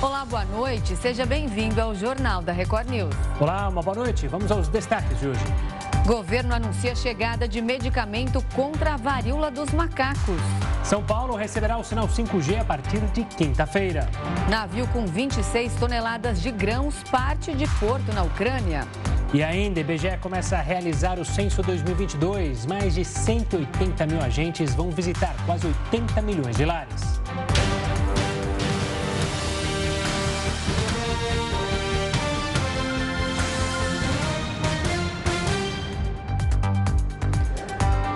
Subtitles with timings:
[0.00, 0.94] Olá, boa noite.
[0.94, 3.12] Seja bem-vindo ao Jornal da Record News.
[3.40, 4.28] Olá, uma boa noite.
[4.28, 5.44] Vamos aos destaques de hoje.
[6.06, 10.40] Governo anuncia chegada de medicamento contra a varíola dos macacos.
[10.84, 14.08] São Paulo receberá o sinal 5G a partir de quinta-feira.
[14.48, 18.86] Navio com 26 toneladas de grãos parte de porto na Ucrânia.
[19.34, 22.66] E ainda, IBGE começa a realizar o censo 2022.
[22.66, 27.17] Mais de 180 mil agentes vão visitar quase 80 milhões de lares.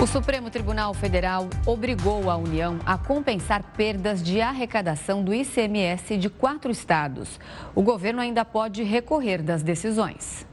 [0.03, 6.29] O Supremo Tribunal Federal obrigou a União a compensar perdas de arrecadação do ICMS de
[6.29, 7.39] quatro estados.
[7.73, 10.45] O governo ainda pode recorrer das decisões.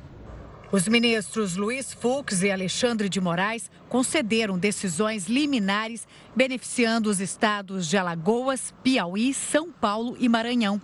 [0.72, 7.98] Os ministros Luiz Fux e Alexandre de Moraes concederam decisões liminares beneficiando os estados de
[7.98, 10.80] Alagoas, Piauí, São Paulo e Maranhão.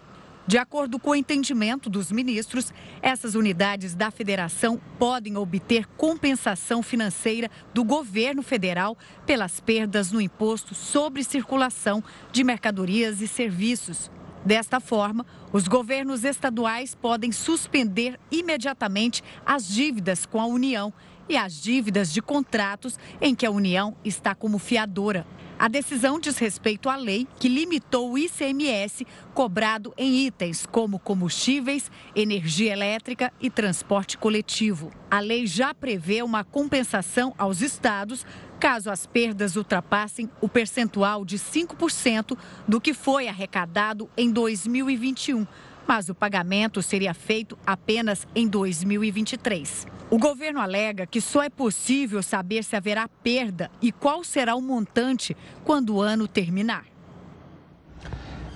[0.48, 7.49] De acordo com o entendimento dos ministros, essas unidades da federação podem obter compensação financeira
[7.74, 14.12] do governo federal pelas perdas no imposto sobre circulação de mercadorias e serviços.
[14.46, 20.93] Desta forma, os governos estaduais podem suspender imediatamente as dívidas com a União
[21.27, 25.26] e as dívidas de contratos em que a União está como fiadora.
[25.58, 31.90] A decisão diz respeito à lei que limitou o ICMS cobrado em itens como combustíveis,
[32.14, 34.92] energia elétrica e transporte coletivo.
[35.10, 38.26] A lei já prevê uma compensação aos estados
[38.60, 45.46] caso as perdas ultrapassem o percentual de 5% do que foi arrecadado em 2021
[45.88, 49.88] mas o pagamento seria feito apenas em 2023.
[50.10, 54.62] O governo alega que só é possível saber se haverá perda e qual será o
[54.62, 56.86] montante quando o ano terminar.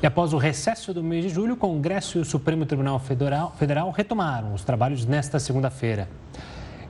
[0.01, 3.53] E após o recesso do mês de julho, o Congresso e o Supremo Tribunal Federal,
[3.57, 6.07] Federal retomaram os trabalhos nesta segunda-feira.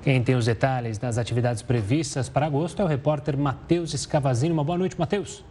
[0.04, 4.54] Quem tem os detalhes das atividades previstas para agosto é o repórter Matheus Escavazini.
[4.54, 5.44] Uma boa noite, Matheus.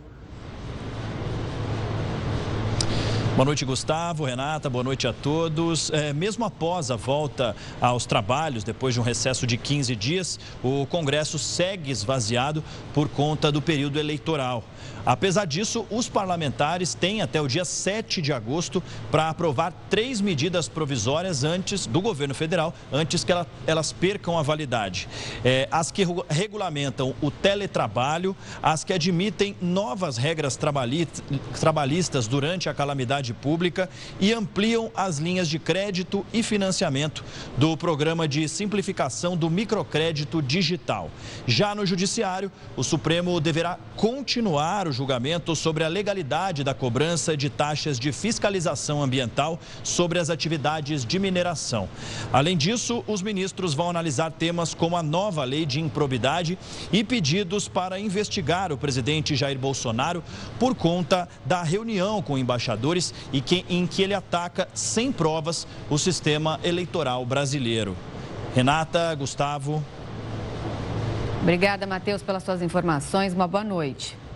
[3.39, 5.91] Boa noite, Gustavo, Renata, boa noite a todos.
[5.91, 10.85] É, mesmo após a volta aos trabalhos, depois de um recesso de 15 dias, o
[10.87, 14.65] Congresso segue esvaziado por conta do período eleitoral.
[15.05, 20.69] Apesar disso, os parlamentares têm até o dia 7 de agosto para aprovar três medidas
[20.69, 23.33] provisórias antes do governo federal, antes que
[23.67, 25.09] elas percam a validade.
[25.45, 33.33] É, as que regulamentam o teletrabalho, as que admitem novas regras trabalhistas durante a calamidade
[33.33, 33.89] pública
[34.21, 37.25] e ampliam as linhas de crédito e financiamento
[37.57, 41.11] do programa de simplificação do microcrédito digital.
[41.47, 47.49] Já no Judiciário, o Supremo deverá continuar o julgamento sobre a legalidade da cobrança de
[47.49, 51.89] taxas de fiscalização ambiental sobre as atividades de mineração.
[52.31, 56.59] Além disso, os ministros vão analisar temas como a nova lei de improbidade
[56.93, 60.23] e pedidos para investigar o presidente Jair Bolsonaro
[60.59, 65.97] por conta da reunião com embaixadores e que, em que ele ataca sem provas o
[65.97, 67.97] sistema eleitoral brasileiro.
[68.55, 69.83] Renata, Gustavo.
[71.41, 73.33] Obrigada, Matheus, pelas suas informações.
[73.33, 74.28] Uma boa noite.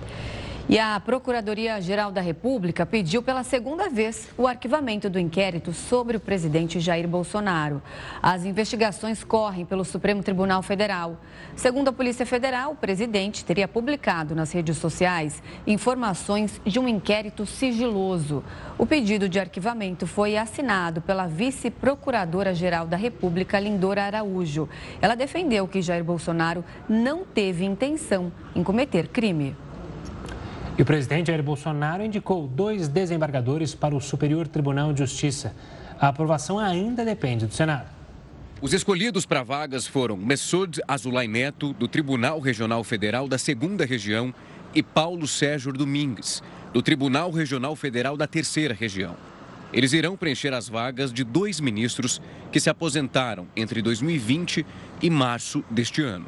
[0.68, 6.20] E a Procuradoria-Geral da República pediu pela segunda vez o arquivamento do inquérito sobre o
[6.20, 7.82] presidente Jair Bolsonaro.
[8.22, 11.18] As investigações correm pelo Supremo Tribunal Federal.
[11.56, 17.44] Segundo a Polícia Federal, o presidente teria publicado nas redes sociais informações de um inquérito
[17.44, 18.44] sigiloso.
[18.78, 24.68] O pedido de arquivamento foi assinado pela vice-procuradora-geral da República, Lindora Araújo.
[25.02, 29.56] Ela defendeu que Jair Bolsonaro não teve intenção em cometer crime.
[30.78, 35.54] E o presidente Jair Bolsonaro indicou dois desembargadores para o Superior Tribunal de Justiça.
[36.00, 37.86] A aprovação ainda depende do Senado.
[38.60, 44.32] Os escolhidos para vagas foram Messoud Azulay Neto, do Tribunal Regional Federal da Segunda Região,
[44.74, 49.14] e Paulo Sérgio Domingues, do Tribunal Regional Federal da Terceira Região.
[49.74, 52.20] Eles irão preencher as vagas de dois ministros
[52.50, 54.64] que se aposentaram entre 2020
[55.02, 56.26] e março deste ano.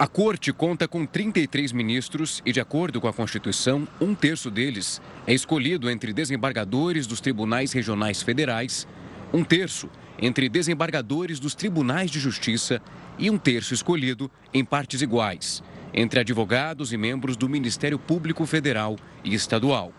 [0.00, 4.98] A corte conta com 33 ministros e, de acordo com a Constituição, um terço deles
[5.26, 8.88] é escolhido entre desembargadores dos tribunais regionais federais,
[9.30, 12.80] um terço entre desembargadores dos tribunais de justiça
[13.18, 15.62] e um terço escolhido em partes iguais
[15.92, 19.92] entre advogados e membros do Ministério Público Federal e Estadual.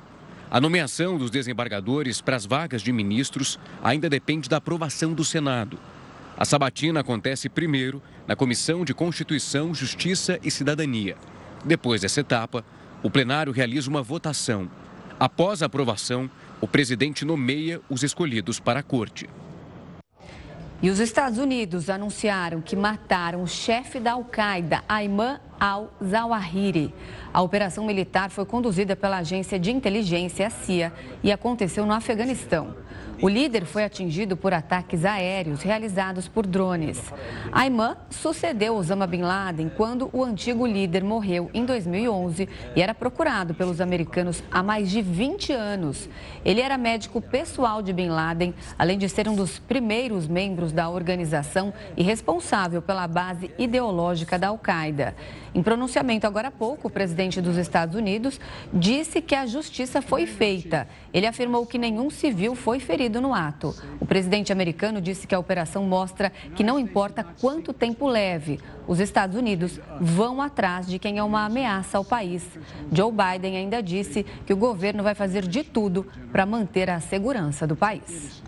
[0.49, 5.77] A nomeação dos desembargadores para as vagas de ministros ainda depende da aprovação do Senado.
[6.37, 11.15] A sabatina acontece primeiro na Comissão de Constituição, Justiça e Cidadania.
[11.63, 12.63] Depois dessa etapa,
[13.03, 14.69] o plenário realiza uma votação.
[15.19, 16.29] Após a aprovação,
[16.61, 19.27] O presidente nomeia os escolhidos para a corte.
[20.79, 26.93] E os Estados Unidos anunciaram que mataram o chefe da Al-Qaeda, Ayman al-Zawahiri.
[27.33, 30.93] A operação militar foi conduzida pela agência de inteligência, a CIA,
[31.23, 32.75] e aconteceu no Afeganistão.
[33.21, 36.99] O líder foi atingido por ataques aéreos realizados por drones.
[37.51, 43.53] Ayman sucedeu Osama Bin Laden quando o antigo líder morreu em 2011 e era procurado
[43.53, 46.09] pelos americanos há mais de 20 anos.
[46.43, 50.89] Ele era médico pessoal de Bin Laden, além de ser um dos primeiros membros da
[50.89, 55.15] organização e responsável pela base ideológica da Al-Qaeda.
[55.53, 58.39] Em pronunciamento agora há pouco, o presidente dos Estados Unidos
[58.73, 60.87] disse que a justiça foi feita.
[61.13, 63.75] Ele afirmou que nenhum civil foi ferido no ato.
[63.99, 69.01] O presidente americano disse que a operação mostra que não importa quanto tempo leve, os
[69.01, 72.47] Estados Unidos vão atrás de quem é uma ameaça ao país.
[72.89, 77.67] Joe Biden ainda disse que o governo vai fazer de tudo para manter a segurança
[77.67, 78.41] do país.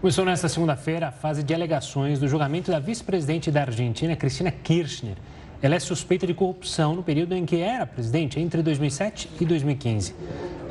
[0.00, 5.16] Começou nesta segunda-feira a fase de alegações do julgamento da vice-presidente da Argentina, Cristina Kirchner.
[5.62, 10.12] Ela é suspeita de corrupção no período em que era presidente, entre 2007 e 2015.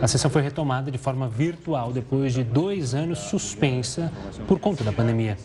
[0.02, 4.12] A sessão foi retomada de forma virtual depois de dois anos suspensa
[4.48, 5.38] por conta da pandemia.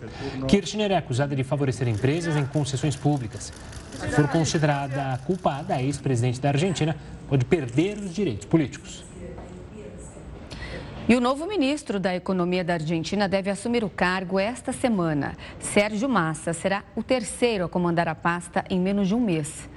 [0.49, 3.53] Kirchner é acusada de favorecer empresas em concessões públicas.
[3.93, 6.97] Se for considerada culpada, a ex-presidente da Argentina
[7.29, 9.05] pode perder os direitos políticos.
[11.09, 15.37] E o novo ministro da Economia da Argentina deve assumir o cargo esta semana.
[15.61, 19.69] Sérgio Massa será o terceiro a comandar a pasta em menos de um mês.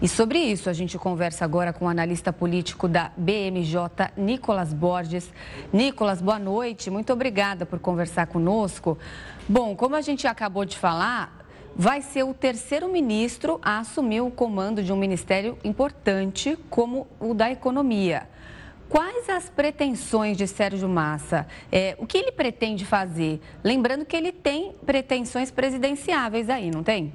[0.00, 5.32] E sobre isso, a gente conversa agora com o analista político da BMJ, Nicolas Borges.
[5.72, 6.90] Nicolas, boa noite.
[6.90, 8.96] Muito obrigada por conversar conosco.
[9.48, 11.44] Bom, como a gente acabou de falar,
[11.74, 17.34] vai ser o terceiro ministro a assumir o comando de um ministério importante como o
[17.34, 18.28] da Economia.
[18.88, 21.46] Quais as pretensões de Sérgio Massa?
[21.70, 23.40] É, o que ele pretende fazer?
[23.62, 27.12] Lembrando que ele tem pretensões presidenciáveis aí, não tem?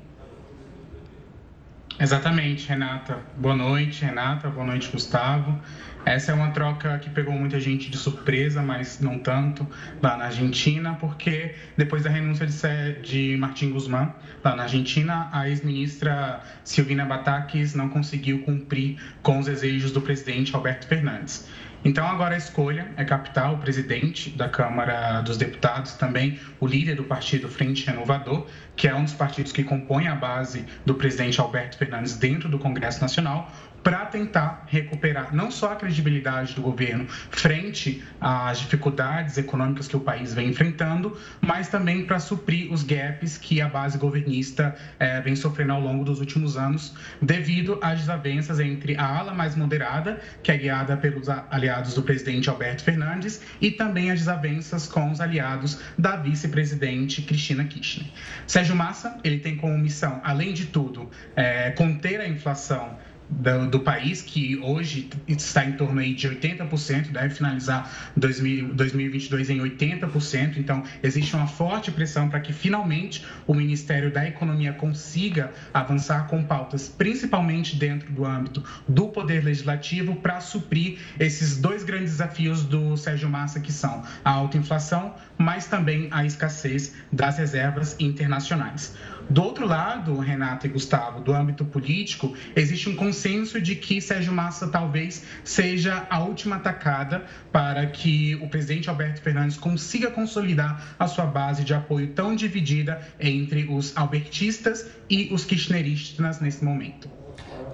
[1.99, 3.19] Exatamente, Renata.
[3.37, 4.49] Boa noite, Renata.
[4.49, 5.59] Boa noite, Gustavo.
[6.05, 9.65] Essa é uma troca que pegou muita gente de surpresa, mas não tanto,
[10.01, 14.11] lá na Argentina, porque depois da renúncia de, de Martim Guzmán,
[14.43, 20.53] lá na Argentina, a ex-ministra Silvina Batakis não conseguiu cumprir com os desejos do presidente
[20.53, 21.47] Alberto Fernandes.
[21.85, 26.95] Então, agora a escolha é capital, o presidente da Câmara dos Deputados, também o líder
[26.95, 31.41] do partido Frente Renovador, que é um dos partidos que compõe a base do presidente
[31.41, 33.51] Alberto Fernandes dentro do Congresso Nacional,
[33.83, 39.99] para tentar recuperar não só a credibilidade do governo frente às dificuldades econômicas que o
[39.99, 45.35] país vem enfrentando, mas também para suprir os gaps que a base governista é, vem
[45.35, 50.51] sofrendo ao longo dos últimos anos, devido às desavenças entre a ala mais moderada, que
[50.51, 55.81] é guiada pelos aliados do presidente Alberto Fernandes, e também as desavenças com os aliados
[55.97, 58.07] da vice-presidente Cristina Kirchner.
[58.47, 62.97] Sérgio Massa, ele tem como missão, além de tudo, é, conter a inflação
[63.39, 69.49] do, do, país, que hoje está em torno aí de 80%, deve finalizar 2000, 2022
[69.49, 70.57] em 80%.
[70.57, 76.43] Então, existe uma forte pressão para que finalmente o Ministério da Economia consiga avançar com
[76.43, 82.95] pautas, principalmente dentro do âmbito do Poder Legislativo, para suprir esses dois grandes desafios do
[82.97, 88.95] Sérgio Massa, que são a alta inflação, mas também a escassez das reservas internacionais.
[89.29, 94.33] Do outro lado, Renato e Gustavo, do âmbito político, existe um consenso de que Sérgio
[94.33, 101.07] Massa talvez seja a última atacada para que o presidente Alberto Fernandes consiga consolidar a
[101.07, 107.09] sua base de apoio tão dividida entre os albertistas e os kirchneristas nesse momento.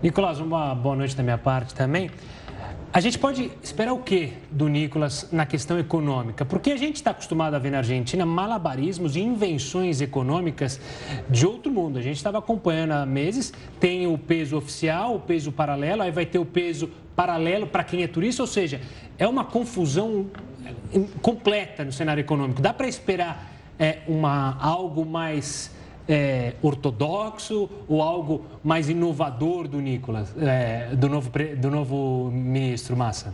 [0.01, 2.09] Nicolás, uma boa noite da minha parte também.
[2.91, 6.43] A gente pode esperar o que do Nicolas na questão econômica?
[6.43, 10.81] Porque a gente está acostumado a ver na Argentina malabarismos e invenções econômicas
[11.29, 11.99] de outro mundo.
[11.99, 16.25] A gente estava acompanhando há meses, tem o peso oficial, o peso paralelo, aí vai
[16.25, 18.81] ter o peso paralelo para quem é turista, ou seja,
[19.19, 20.25] é uma confusão
[21.21, 22.59] completa no cenário econômico.
[22.59, 25.71] Dá para esperar é, uma, algo mais
[26.09, 33.33] é, ortodoxo ou algo mais inovador do Nicolas, é, do, novo, do novo ministro Massa?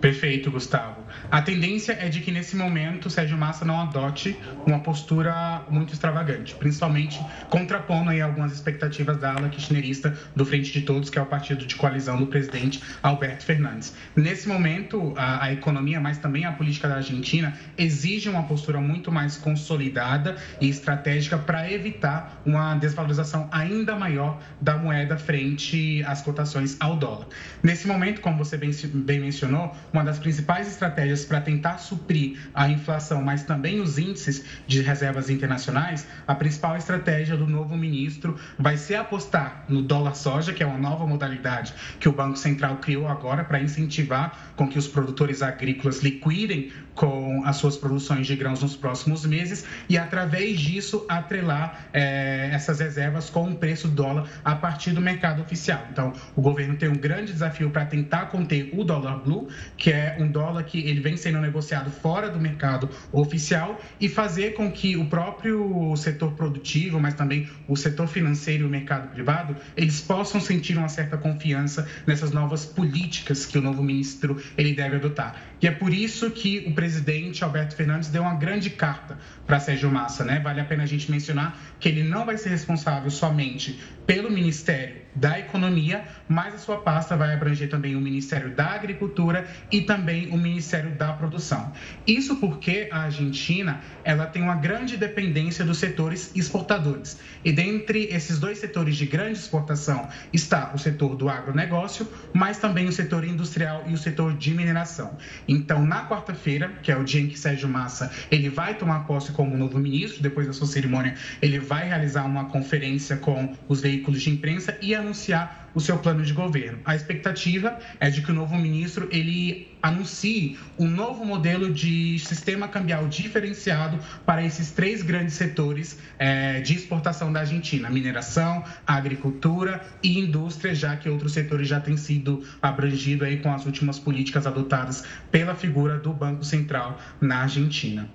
[0.00, 1.02] Perfeito, Gustavo.
[1.28, 6.54] A tendência é de que nesse momento Sérgio Massa não adote uma postura muito extravagante,
[6.54, 11.26] principalmente contrapondo aí algumas expectativas da ala kirchnerista do Frente de Todos, que é o
[11.26, 13.92] partido de coalizão do presidente Alberto Fernandes.
[14.14, 19.10] Nesse momento, a, a economia, mas também a política da Argentina, exige uma postura muito
[19.10, 26.76] mais consolidada e estratégica para evitar uma desvalorização ainda maior da moeda frente às cotações
[26.78, 27.26] ao dólar.
[27.64, 32.68] Nesse momento, como você bem, bem mencionou, uma das principais estratégias para tentar suprir a
[32.68, 38.76] inflação, mas também os índices de reservas internacionais, a principal estratégia do novo ministro vai
[38.76, 43.08] ser apostar no dólar soja, que é uma nova modalidade que o Banco Central criou
[43.08, 48.60] agora para incentivar com que os produtores agrícolas liquidem com as suas produções de grãos
[48.60, 54.28] nos próximos meses e, através disso, atrelar é, essas reservas com o preço do dólar
[54.44, 55.86] a partir do mercado oficial.
[55.92, 60.16] Então, o governo tem um grande desafio para tentar conter o dólar blue, que é
[60.18, 64.96] um dólar que ele vem sendo negociado fora do mercado oficial e fazer com que
[64.96, 70.40] o próprio setor produtivo, mas também o setor financeiro e o mercado privado, eles possam
[70.40, 75.36] sentir uma certa confiança nessas novas políticas que o novo ministro ele deve adotar.
[75.60, 79.90] E é por isso que o presidente Alberto Fernandes deu uma grande carta para Sérgio
[79.90, 80.38] Massa, né?
[80.40, 85.08] Vale a pena a gente mencionar que ele não vai ser responsável somente pelo Ministério
[85.14, 90.28] da Economia, mas a sua pasta vai abranger também o Ministério da Agricultura e também
[90.28, 91.72] o Ministério da Produção.
[92.06, 97.18] Isso porque a Argentina ela tem uma grande dependência dos setores exportadores.
[97.44, 102.86] E dentre esses dois setores de grande exportação está o setor do agronegócio, mas também
[102.86, 105.18] o setor industrial e o setor de mineração.
[105.46, 109.32] Então, na quarta-feira, que é o dia em que Sérgio Massa ele vai tomar posse
[109.32, 114.22] como novo ministro, depois da sua cerimônia, ele vai realizar uma conferência com os veículos
[114.22, 116.78] de imprensa e anunciar o seu plano de governo.
[116.84, 122.66] A expectativa é de que o novo ministro ele anuncie um novo modelo de sistema
[122.66, 130.18] cambial diferenciado para esses três grandes setores é, de exportação da Argentina: mineração, agricultura e
[130.18, 135.04] indústria, já que outros setores já têm sido abrangidos aí com as últimas políticas adotadas
[135.30, 138.08] pela figura do Banco Central na Argentina.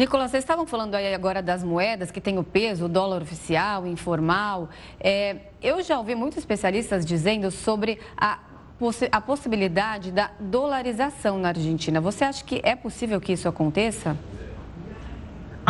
[0.00, 3.86] Nicolas, vocês estavam falando aí agora das moedas que tem o peso, o dólar oficial,
[3.86, 4.70] informal.
[4.98, 8.38] É, eu já ouvi muitos especialistas dizendo sobre a,
[9.12, 12.00] a possibilidade da dolarização na Argentina.
[12.00, 14.16] Você acha que é possível que isso aconteça?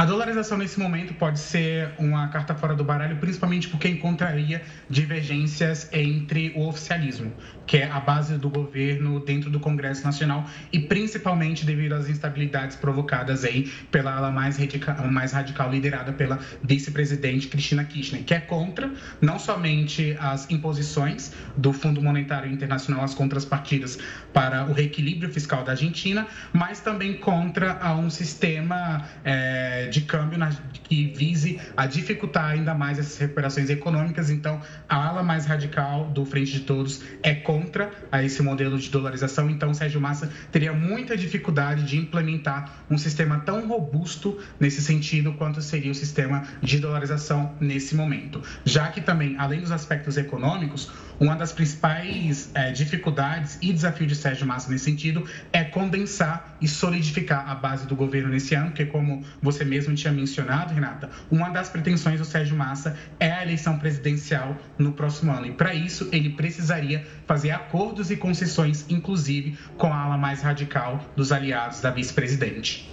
[0.00, 5.90] A dolarização nesse momento pode ser uma carta fora do baralho, principalmente porque encontraria divergências
[5.92, 7.30] entre o oficialismo,
[7.66, 12.78] que é a base do governo dentro do Congresso Nacional, e principalmente devido às instabilidades
[12.78, 18.40] provocadas aí pela ala mais radical, mais radical liderada pela vice-presidente Cristina Kirchner, que é
[18.40, 18.90] contra
[19.21, 23.99] não somente as imposições do Fundo Monetário Internacional, as contrapartidas
[24.33, 30.51] para o reequilíbrio fiscal da Argentina, mas também contra um sistema é, de câmbio na,
[30.85, 34.31] que vise a dificultar ainda mais essas recuperações econômicas.
[34.31, 38.89] Então, a ala mais radical do Frente de Todos é contra a esse modelo de
[38.89, 39.51] dolarização.
[39.51, 45.61] Então, Sérgio Massa teria muita dificuldade de implementar um sistema tão robusto nesse sentido quanto
[45.61, 48.43] seria o sistema de dolarização nesse momento.
[48.65, 54.15] Já que também, além dos aspectos econômicos, uma das principais é, dificuldades e desafio de
[54.15, 58.87] Sérgio Massa nesse sentido é condensar e solidificar a base do governo nesse ano, porque
[58.87, 63.79] como você mesmo tinha mencionado, Renata, uma das pretensões do Sérgio Massa é a eleição
[63.79, 65.47] presidencial no próximo ano.
[65.47, 71.01] E para isso ele precisaria fazer acordos e concessões, inclusive com a ala mais radical
[71.17, 72.91] dos aliados da vice-presidente.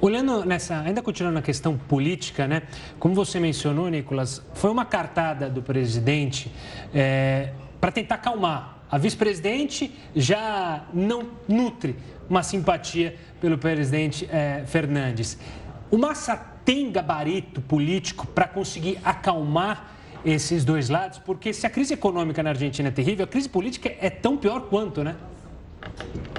[0.00, 2.62] Olhando nessa, ainda continuando na questão política, né?
[2.98, 6.52] Como você mencionou, Nicolas, foi uma cartada do presidente
[6.92, 8.82] é, para tentar acalmar.
[8.90, 11.96] A vice-presidente já não nutre
[12.28, 15.38] uma simpatia pelo presidente é, Fernandes.
[15.92, 19.92] O Massa tem gabarito político para conseguir acalmar
[20.24, 21.18] esses dois lados?
[21.18, 24.60] Porque se a crise econômica na Argentina é terrível, a crise política é tão pior
[24.70, 25.14] quanto, né?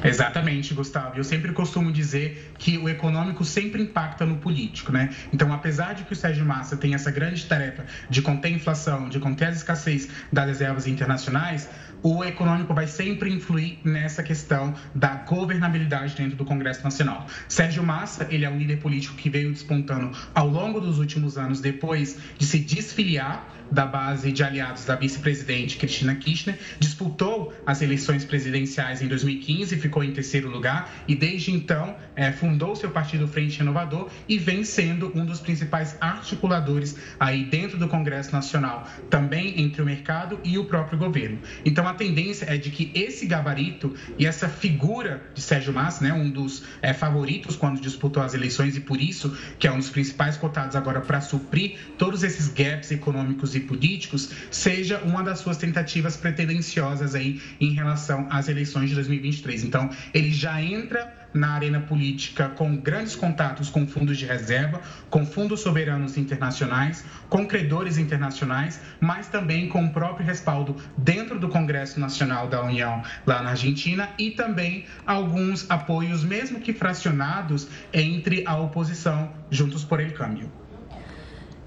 [0.04, 1.18] Exatamente, Gustavo.
[1.18, 5.12] Eu sempre costumo dizer que o econômico sempre impacta no político, né?
[5.32, 9.08] Então, apesar de que o Sérgio Massa tem essa grande tarefa de conter a inflação,
[9.08, 11.70] de conter as escassez das reservas internacionais,
[12.04, 17.26] o econômico vai sempre influir nessa questão da governabilidade dentro do Congresso Nacional.
[17.48, 21.62] Sérgio Massa, ele é um líder político que veio despontando ao longo dos últimos anos
[21.62, 28.24] depois de se desfiliar da base de aliados da vice-presidente Cristina Kirchner, disputou as eleições
[28.24, 33.58] presidenciais em 2015, ficou em terceiro lugar e desde então é, fundou seu partido Frente
[33.58, 39.82] Renovador e vem sendo um dos principais articuladores aí dentro do Congresso Nacional, também entre
[39.82, 41.40] o mercado e o próprio governo.
[41.66, 46.14] Então a tendência é de que esse gabarito e essa figura de Sérgio Massa, né,
[46.14, 49.90] um dos é, favoritos quando disputou as eleições e por isso que é um dos
[49.90, 55.58] principais cotados agora para suprir todos esses gaps econômicos e políticos seja uma das suas
[55.58, 59.64] tentativas pretendenciosas aí em relação às eleições de 2023.
[59.64, 65.26] Então, ele já entra na arena política com grandes contatos com fundos de reserva, com
[65.26, 72.00] fundos soberanos internacionais, com credores internacionais, mas também com o próprio respaldo dentro do Congresso
[72.00, 78.56] Nacional da União lá na Argentina e também alguns apoios, mesmo que fracionados, entre a
[78.58, 80.63] oposição juntos por el câmbio.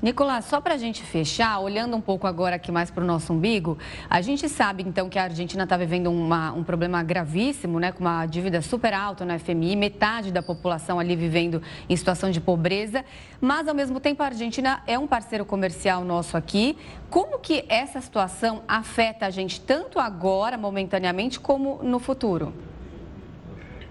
[0.02, 3.32] Nicolás, só para a gente fechar, olhando um pouco agora aqui mais para o nosso
[3.32, 3.78] umbigo,
[4.10, 8.00] a gente sabe então que a Argentina está vivendo uma, um problema gravíssimo, né, com
[8.00, 13.06] uma dívida super alta no FMI, metade da população ali vivendo em situação de pobreza,
[13.40, 16.76] mas ao mesmo tempo a Argentina é um parceiro comercial nosso aqui.
[17.08, 22.52] Como que essa situação afeta a gente tanto agora, momentaneamente, como no futuro?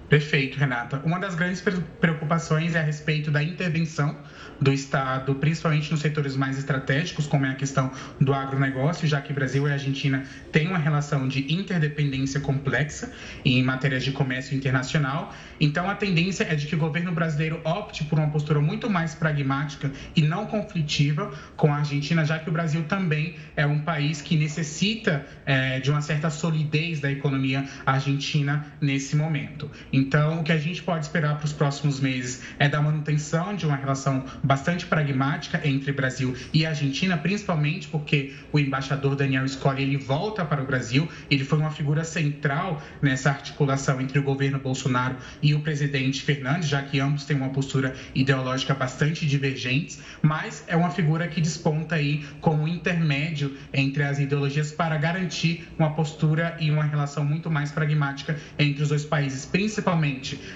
[0.09, 1.01] Perfeito, Renata.
[1.03, 1.63] Uma das grandes
[1.99, 4.15] preocupações é a respeito da intervenção
[4.61, 9.33] do Estado, principalmente nos setores mais estratégicos, como é a questão do agronegócio, já que
[9.33, 13.11] Brasil e Argentina têm uma relação de interdependência complexa
[13.43, 15.33] em matérias de comércio internacional.
[15.59, 19.15] Então, a tendência é de que o governo brasileiro opte por uma postura muito mais
[19.15, 24.21] pragmática e não conflitiva com a Argentina, já que o Brasil também é um país
[24.21, 29.69] que necessita é, de uma certa solidez da economia argentina nesse momento.
[29.95, 33.65] Então, o que a gente pode esperar para os próximos meses é da manutenção de
[33.65, 39.95] uma relação bastante pragmática entre Brasil e Argentina, principalmente porque o embaixador Daniel Scully ele
[39.95, 45.15] volta para o Brasil, ele foi uma figura central nessa articulação entre o governo Bolsonaro
[45.41, 50.75] e o presidente Fernandes, já que ambos têm uma postura ideológica bastante divergente, mas é
[50.75, 56.69] uma figura que desponta aí como intermédio entre as ideologias para garantir uma postura e
[56.69, 59.84] uma relação muito mais pragmática entre os dois países, principalmente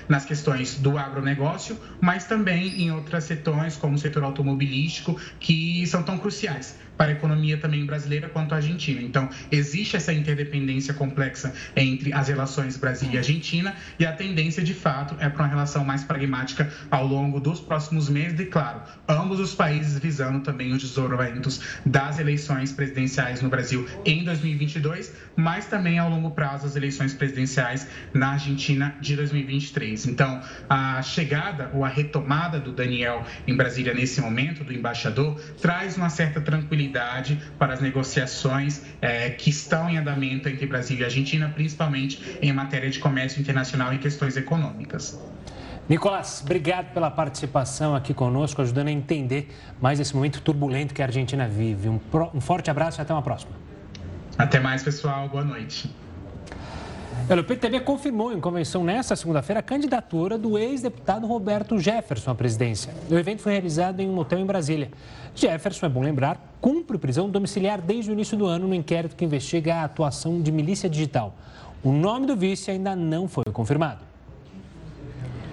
[0.08, 6.04] nas questões do agronegócio, mas também em outras setores como o setor automobilístico, que são
[6.04, 9.02] tão cruciais para a economia também brasileira quanto argentina.
[9.02, 14.74] Então, existe essa interdependência complexa entre as relações Brasil e Argentina e a tendência, de
[14.74, 19.40] fato, é para uma relação mais pragmática ao longo dos próximos meses e, claro, ambos
[19.40, 26.00] os países visando também os desdobramentos das eleições presidenciais no Brasil em 2022, mas também
[26.00, 30.06] ao longo prazo as eleições presidenciais na Argentina de 2023.
[30.08, 35.96] Então, a chegada ou a retomada do Daniel em Brasília nesse momento, do embaixador, traz
[35.96, 36.89] uma certa tranquilidade
[37.58, 42.90] para as negociações é, que estão em andamento entre Brasil e Argentina, principalmente em matéria
[42.90, 45.20] de comércio internacional e questões econômicas.
[45.90, 49.50] Nicolás, obrigado pela participação aqui conosco, ajudando a entender
[49.82, 51.90] mais esse momento turbulento que a Argentina vive.
[51.90, 52.00] Um,
[52.34, 53.54] um forte abraço e até uma próxima.
[54.38, 55.28] Até mais, pessoal.
[55.28, 55.90] Boa noite.
[57.30, 62.92] O PTB confirmou em convenção nesta segunda-feira a candidatura do ex-deputado Roberto Jefferson à presidência.
[63.08, 64.90] O evento foi realizado em um hotel em Brasília.
[65.36, 69.24] Jefferson, é bom lembrar, cumpre prisão domiciliar desde o início do ano no inquérito que
[69.24, 71.36] investiga a atuação de milícia digital.
[71.84, 74.00] O nome do vice ainda não foi confirmado.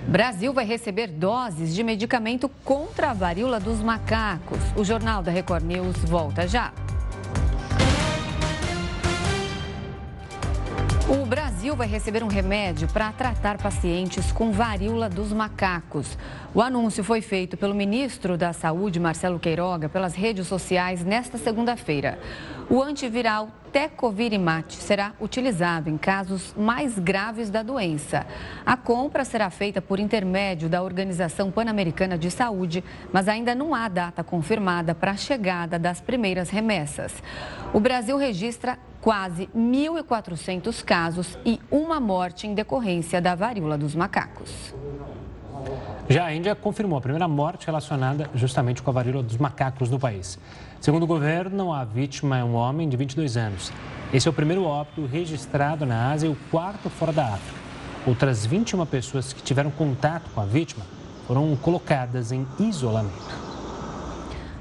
[0.08, 4.58] Brasil vai receber doses de medicamento contra a varíola dos macacos.
[4.76, 6.72] O Jornal da Record News volta já.
[11.08, 16.18] O Brasil vai receber um remédio para tratar pacientes com varíola dos macacos.
[16.52, 22.18] O anúncio foi feito pelo ministro da Saúde, Marcelo Queiroga, pelas redes sociais nesta segunda-feira.
[22.68, 28.26] O antiviral Tecovirimat será utilizado em casos mais graves da doença.
[28.64, 33.86] A compra será feita por intermédio da Organização Pan-Americana de Saúde, mas ainda não há
[33.86, 37.12] data confirmada para a chegada das primeiras remessas.
[37.72, 44.74] O Brasil registra quase 1.400 casos e uma morte em decorrência da varíola dos macacos.
[46.08, 50.00] Já a Índia confirmou a primeira morte relacionada justamente com a varíola dos macacos no
[50.00, 50.36] país.
[50.80, 53.72] Segundo o governo, a vítima é um homem de 22 anos.
[54.12, 57.60] Esse é o primeiro óbito registrado na Ásia e o quarto fora da África.
[58.08, 60.84] Outras 21 pessoas que tiveram contato com a vítima
[61.28, 63.45] foram colocadas em isolamento.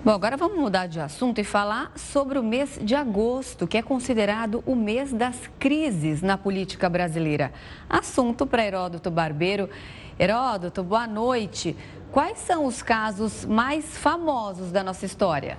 [0.06, 3.82] Bom, agora vamos mudar de assunto e falar sobre o mês de agosto, que é
[3.82, 7.52] considerado o mês das crises na política brasileira.
[7.90, 9.68] Assunto para Heródoto Barbeiro.
[10.20, 11.76] Heródoto, boa noite.
[12.12, 15.58] Quais são os casos mais famosos da nossa história?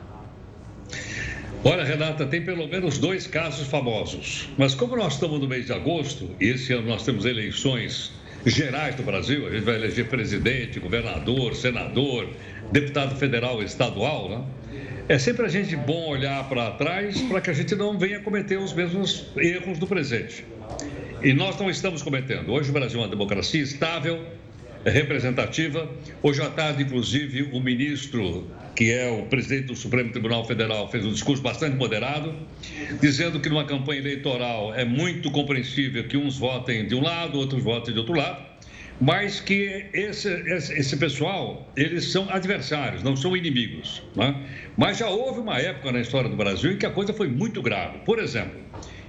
[1.65, 4.49] Olha, Renata, tem pelo menos dois casos famosos.
[4.57, 8.13] Mas como nós estamos no mês de agosto, e esse ano nós temos eleições
[8.47, 12.29] gerais do Brasil, a gente vai eleger presidente, governador, senador,
[12.71, 14.45] deputado federal estadual, né?
[15.09, 18.59] É sempre a gente bom olhar para trás para que a gente não venha cometer
[18.59, 20.45] os mesmos erros do presente.
[21.23, 22.53] E nós não estamos cometendo.
[22.53, 24.25] Hoje o Brasil é uma democracia estável,
[24.85, 25.89] representativa.
[26.23, 31.05] Hoje à tarde, inclusive, o ministro, que é o presidente do Supremo Tribunal Federal, fez
[31.05, 32.35] um discurso bastante moderado,
[33.01, 37.63] dizendo que numa campanha eleitoral é muito compreensível que uns votem de um lado, outros
[37.63, 38.57] votem de outro lado
[39.01, 44.03] mas que esse, esse, esse, pessoal, eles são adversários, não são inimigos.
[44.15, 44.35] Né?
[44.77, 47.61] Mas já houve uma época na história do Brasil em que a coisa foi muito
[47.61, 47.99] grave.
[48.07, 48.59] Por exemplo,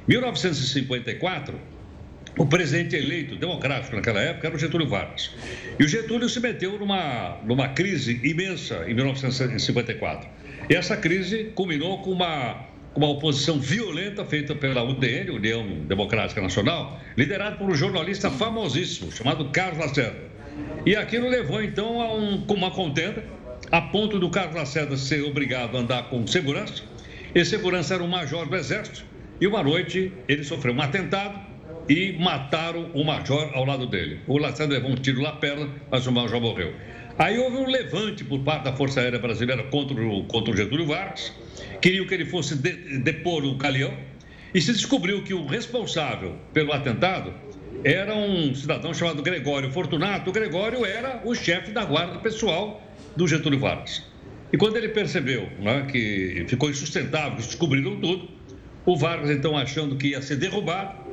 [0.07, 1.57] 1954,
[2.37, 5.31] o presidente eleito democrático naquela época era o Getúlio Vargas.
[5.79, 10.29] E o Getúlio se meteu numa, numa crise imensa em 1954.
[10.69, 16.99] E essa crise culminou com uma uma oposição violenta feita pela UDN, União Democrática Nacional,
[17.15, 20.19] liderada por um jornalista famosíssimo chamado Carlos Lacerda.
[20.83, 23.23] E aquilo levou então a um, uma contenda,
[23.71, 26.83] a ponto do Carlos Lacerda ser obrigado a andar com segurança.
[27.35, 29.05] Esse segurança era um major do Exército.
[29.39, 31.39] E uma noite ele sofreu um atentado
[31.89, 34.19] e mataram o major ao lado dele.
[34.27, 36.73] O Lacerda levou um tiro na perna, mas o major morreu.
[37.17, 40.85] Aí houve um levante por parte da Força Aérea Brasileira contra o, contra o Getúlio
[40.85, 41.33] Vargas
[41.81, 43.93] queriam que ele fosse de, depor o Calião,
[44.53, 47.33] e se descobriu que o responsável pelo atentado
[47.83, 50.29] era um cidadão chamado Gregório Fortunato.
[50.29, 52.81] O Gregório era o chefe da guarda pessoal
[53.15, 54.03] do Getúlio Vargas.
[54.51, 58.29] E quando ele percebeu né, que ficou insustentável, descobriram tudo,
[58.85, 61.06] o Vargas, então, achando que ia ser derrubado,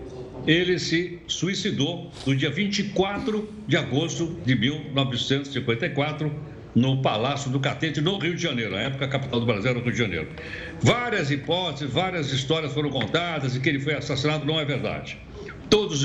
[0.47, 6.31] ele se suicidou no dia 24 de agosto de 1954
[6.75, 8.73] no Palácio do Catete, no Rio de Janeiro.
[8.73, 10.29] Na época, a capital do Brasil era o Rio de Janeiro.
[10.81, 15.17] Várias hipóteses, várias histórias foram contadas e que ele foi assassinado não é verdade.
[15.71, 16.03] Todos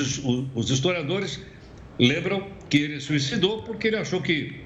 [0.55, 1.41] os, historiadores
[1.97, 4.61] lembram que ele suicidou porque ele achou que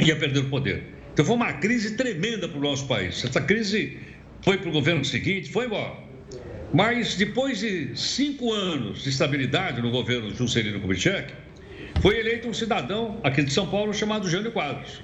[0.00, 0.84] ia perder o poder.
[1.12, 3.22] Então foi uma crise tremenda para o nosso país.
[3.22, 3.98] Essa crise
[4.42, 6.11] foi para o governo seguinte, foi embora.
[6.72, 11.34] Mas depois de cinco anos de estabilidade no governo Juscelino Kubitschek,
[12.00, 15.02] foi eleito um cidadão aqui de São Paulo chamado Jânio Quadros.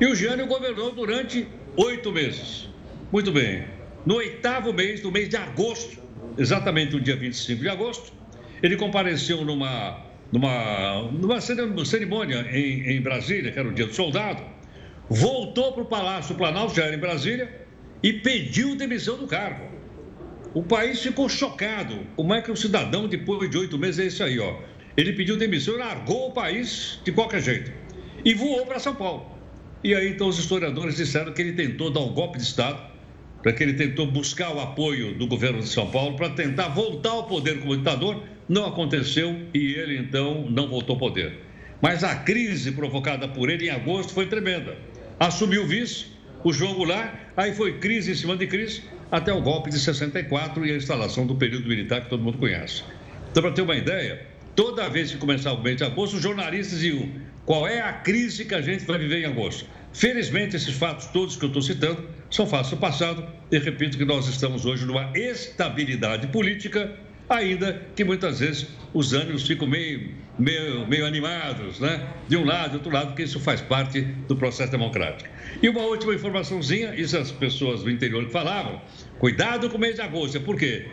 [0.00, 2.68] E o Jânio governou durante oito meses.
[3.12, 3.64] Muito bem.
[4.04, 5.98] No oitavo mês, no mês de agosto,
[6.36, 8.12] exatamente no dia 25 de agosto,
[8.60, 14.42] ele compareceu numa, numa, numa cerimônia em, em Brasília, que era o dia do soldado,
[15.08, 17.66] voltou para o Palácio Planalto, já era em Brasília,
[18.02, 19.77] e pediu demissão do cargo.
[20.54, 22.06] O país ficou chocado.
[22.16, 24.56] Como é que o cidadão, depois de oito meses, é isso aí, ó?
[24.96, 27.70] Ele pediu demissão e largou o país de qualquer jeito.
[28.24, 29.26] E voou para São Paulo.
[29.84, 32.80] E aí, então, os historiadores disseram que ele tentou dar um golpe de Estado,
[33.42, 37.10] para que ele tentou buscar o apoio do governo de São Paulo para tentar voltar
[37.10, 38.22] ao poder como ditador.
[38.48, 41.38] Não aconteceu e ele, então, não voltou ao poder.
[41.80, 44.76] Mas a crise provocada por ele em agosto foi tremenda.
[45.20, 46.06] Assumiu o vice,
[46.42, 50.66] o jogo lá, aí foi crise em cima de crise, até o golpe de 64
[50.66, 52.82] e a instalação do período militar que todo mundo conhece.
[53.30, 56.82] Então, para ter uma ideia, toda vez que começava o mês de agosto, os jornalistas
[56.82, 57.08] iam
[57.44, 59.66] qual é a crise que a gente vai viver em agosto.
[59.92, 64.04] Felizmente, esses fatos todos que eu estou citando são fatos do passado e repito que
[64.04, 66.94] nós estamos hoje numa estabilidade política,
[67.28, 72.06] ainda que muitas vezes os ânimos ficam meio, meio, meio animados, né?
[72.28, 75.28] De um lado e outro lado, porque isso faz parte do processo democrático.
[75.62, 78.80] E uma última informaçãozinha, isso as pessoas do interior falavam,
[79.18, 80.86] cuidado com o mês de agosto, por quê?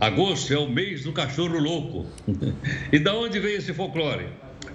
[0.00, 2.06] Agosto é o mês do cachorro louco.
[2.92, 4.26] e da onde vem esse folclore?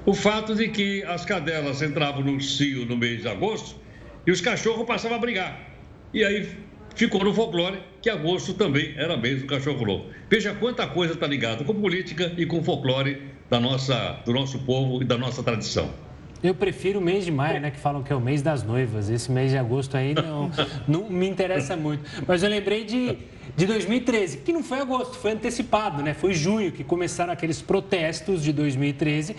[0.05, 3.79] o fato de que as cadelas entravam no cio no mês de agosto
[4.25, 5.59] e os cachorros passavam a brigar.
[6.13, 6.49] E aí
[6.95, 10.09] ficou no folclore que agosto também era mês do cachorro louco.
[10.29, 15.01] Veja quanta coisa está ligada com política e com folclore da nossa, do nosso povo
[15.01, 15.89] e da nossa tradição.
[16.43, 17.69] Eu prefiro o mês de maio, né?
[17.69, 19.09] Que falam que é o mês das noivas.
[19.09, 20.49] Esse mês de agosto aí não,
[20.87, 22.03] não me interessa muito.
[22.27, 23.17] Mas eu lembrei de
[23.55, 26.13] de 2013, que não foi agosto, foi antecipado, né?
[26.13, 29.35] Foi junho que começaram aqueles protestos de 2013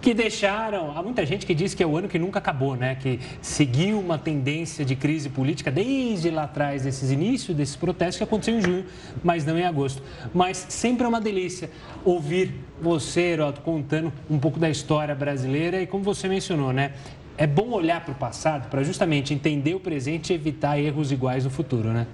[0.00, 0.96] que deixaram.
[0.96, 2.94] Há muita gente que diz que é o ano que nunca acabou, né?
[2.94, 8.24] Que seguiu uma tendência de crise política desde lá atrás, desses inícios desses protestos que
[8.24, 8.84] aconteceu em junho,
[9.22, 10.02] mas não em agosto.
[10.32, 11.70] Mas sempre é uma delícia
[12.04, 16.92] ouvir você, Heroto, contando um pouco da história brasileira e como você mencionou, né?
[17.36, 21.44] É bom olhar para o passado para justamente entender o presente e evitar erros iguais
[21.44, 22.06] no futuro, né?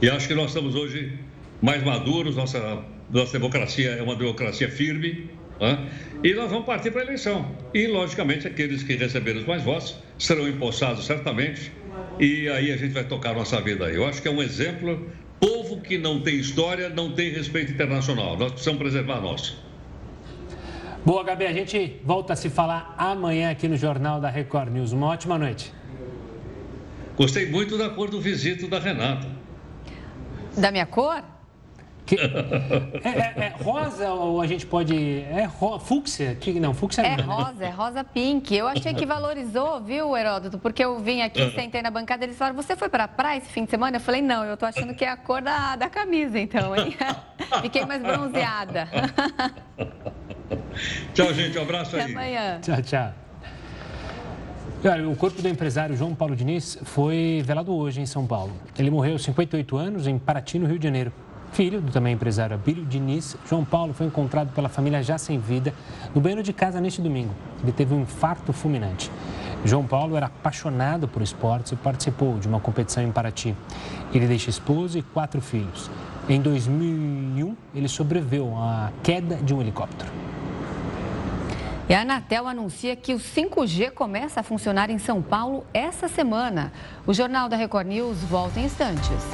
[0.00, 1.18] E acho que nós estamos hoje
[1.60, 5.28] mais maduros, nossa, nossa democracia é uma democracia firme,
[5.60, 5.88] né?
[6.22, 7.50] e nós vamos partir para a eleição.
[7.74, 11.72] E, logicamente, aqueles que receberam os mais votos serão empossados certamente,
[12.20, 13.96] e aí a gente vai tocar nossa vida aí.
[13.96, 15.08] Eu acho que é um exemplo.
[15.40, 18.36] Povo que não tem história não tem respeito internacional.
[18.36, 19.52] Nós precisamos preservar a nossa.
[21.04, 21.46] Boa, Gabi.
[21.46, 24.90] A gente volta a se falar amanhã aqui no Jornal da Record News.
[24.90, 25.72] Uma ótima noite.
[27.16, 29.37] Gostei muito da cor do visito da Renata.
[30.56, 31.22] Da minha cor?
[32.08, 32.24] Que, é,
[33.04, 35.20] é, é, rosa ou a gente pode.
[35.30, 36.34] É ro, fúcsia?
[36.34, 37.22] Que, não, fúcsia é não.
[37.22, 38.56] É rosa, é rosa pink.
[38.56, 40.58] Eu achei que valorizou, viu, Heródoto?
[40.58, 43.36] Porque eu vim aqui, sentei na bancada e eles falaram: Você foi para a praia
[43.36, 43.98] esse fim de semana?
[43.98, 46.96] Eu falei: Não, eu tô achando que é a cor da, da camisa, então, hein?
[47.60, 48.88] Fiquei mais bronzeada.
[51.12, 51.58] Tchau, gente.
[51.58, 52.02] Um abraço aí.
[52.02, 52.60] Até amanhã.
[52.62, 53.27] Tchau, tchau.
[55.10, 58.52] O corpo do empresário João Paulo Diniz foi velado hoje em São Paulo.
[58.78, 61.12] Ele morreu aos 58 anos em Paraty, no Rio de Janeiro.
[61.50, 65.74] Filho do também empresário Abílio Diniz, João Paulo foi encontrado pela família já sem vida
[66.14, 67.34] no banheiro de casa neste domingo.
[67.60, 69.10] Ele teve um infarto fulminante.
[69.64, 73.56] João Paulo era apaixonado por esportes e participou de uma competição em Paraty.
[74.14, 75.90] Ele deixa esposa e quatro filhos.
[76.28, 80.12] Em 2001, ele sobreviveu à queda de um helicóptero.
[81.88, 86.70] E a Anatel anuncia que o 5G começa a funcionar em São Paulo essa semana.
[87.06, 89.24] O Jornal da Record News volta em instantes.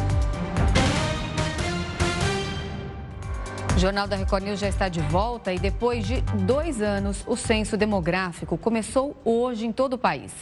[3.74, 7.36] O Jornal da Record News já está de volta e depois de dois anos, o
[7.36, 10.32] censo demográfico começou hoje em todo o país.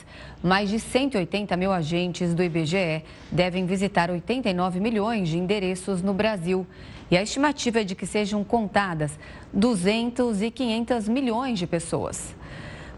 [0.43, 6.67] Mais de 180 mil agentes do IBGE devem visitar 89 milhões de endereços no Brasil.
[7.13, 9.19] E a estimativa é de que sejam contadas
[9.53, 12.35] 200 e 500 milhões de pessoas.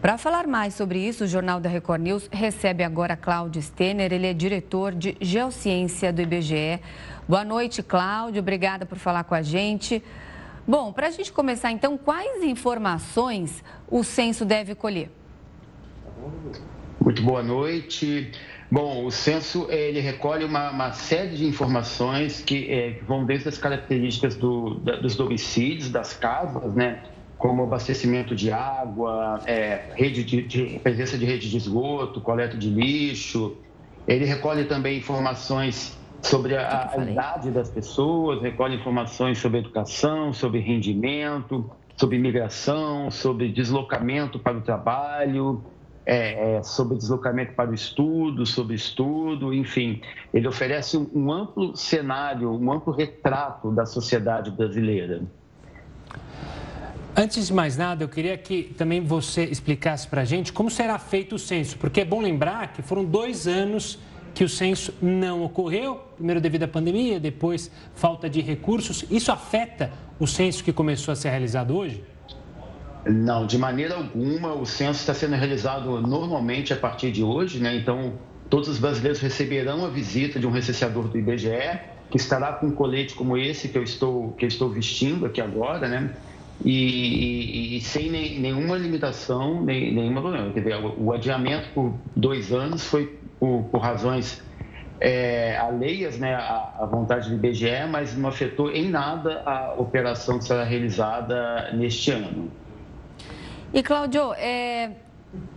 [0.00, 4.29] Para falar mais sobre isso, o Jornal da Record News recebe agora Cláudio Stener, ele
[4.29, 6.79] é diretor de Geociência do IBGE.
[7.29, 10.00] Boa noite, Cláudio, obrigada por falar com a gente.
[10.64, 15.11] Bom, para a gente começar então, quais informações o censo deve colher?
[17.00, 18.31] Muito boa noite.
[18.74, 23.48] Bom, o censo ele recolhe uma, uma série de informações que, é, que, vão desde
[23.48, 27.00] as características do, da, dos domicílios, das casas, né?
[27.38, 32.68] como abastecimento de água, é, rede de, de, presença de rede de esgoto, coleta de
[32.68, 33.56] lixo.
[34.08, 40.58] Ele recolhe também informações sobre a, a idade das pessoas, recolhe informações sobre educação, sobre
[40.58, 45.62] rendimento, sobre imigração, sobre deslocamento para o trabalho,
[46.07, 50.01] é, é, sobre deslocamento para o estudo, sobre estudo, enfim,
[50.33, 55.23] ele oferece um, um amplo cenário, um amplo retrato da sociedade brasileira.
[57.17, 60.99] Antes de mais nada, eu queria que também você explicasse para a gente como será
[60.99, 63.99] feito o censo, porque é bom lembrar que foram dois anos
[64.35, 69.05] que o censo não ocorreu, primeiro devido à pandemia, depois falta de recursos.
[69.09, 72.03] Isso afeta o censo que começou a ser realizado hoje?
[73.07, 74.55] Não, de maneira alguma.
[74.55, 77.77] O censo está sendo realizado normalmente a partir de hoje, né?
[77.77, 78.14] Então,
[78.49, 82.71] todos os brasileiros receberão a visita de um recenseador do IBGE, que estará com um
[82.71, 86.11] colete como esse que eu estou, que eu estou vestindo aqui agora, né?
[86.64, 90.53] E, e, e sem nem, nenhuma limitação, nem, nenhuma problema.
[90.53, 94.43] Quer dizer, o, adiamento por dois anos foi por, por razões
[95.01, 100.45] é, alheias né, à, vontade do IBGE, mas não afetou em nada a operação que
[100.45, 102.51] será realizada neste ano.
[103.74, 104.92] E, Cláudio, é,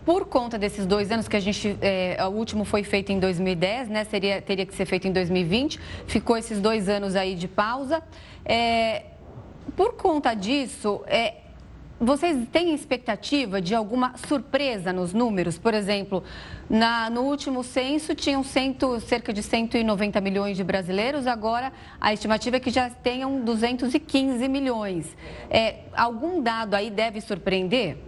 [0.03, 1.77] por conta desses dois anos que a gente.
[1.80, 4.06] É, o último foi feito em 2010, né?
[4.06, 5.80] Seria, teria que ser feito em 2020.
[6.08, 8.01] Ficou esses dois anos aí de pausa.
[8.43, 9.03] É,
[9.75, 11.36] por conta disso, é,
[11.99, 15.60] vocês têm expectativa de alguma surpresa nos números?
[15.60, 16.23] Por exemplo,
[16.67, 22.58] na, no último censo tinham cento, cerca de 190 milhões de brasileiros, agora a estimativa
[22.58, 25.15] é que já tenham 215 milhões.
[25.51, 28.07] É, algum dado aí deve surpreender?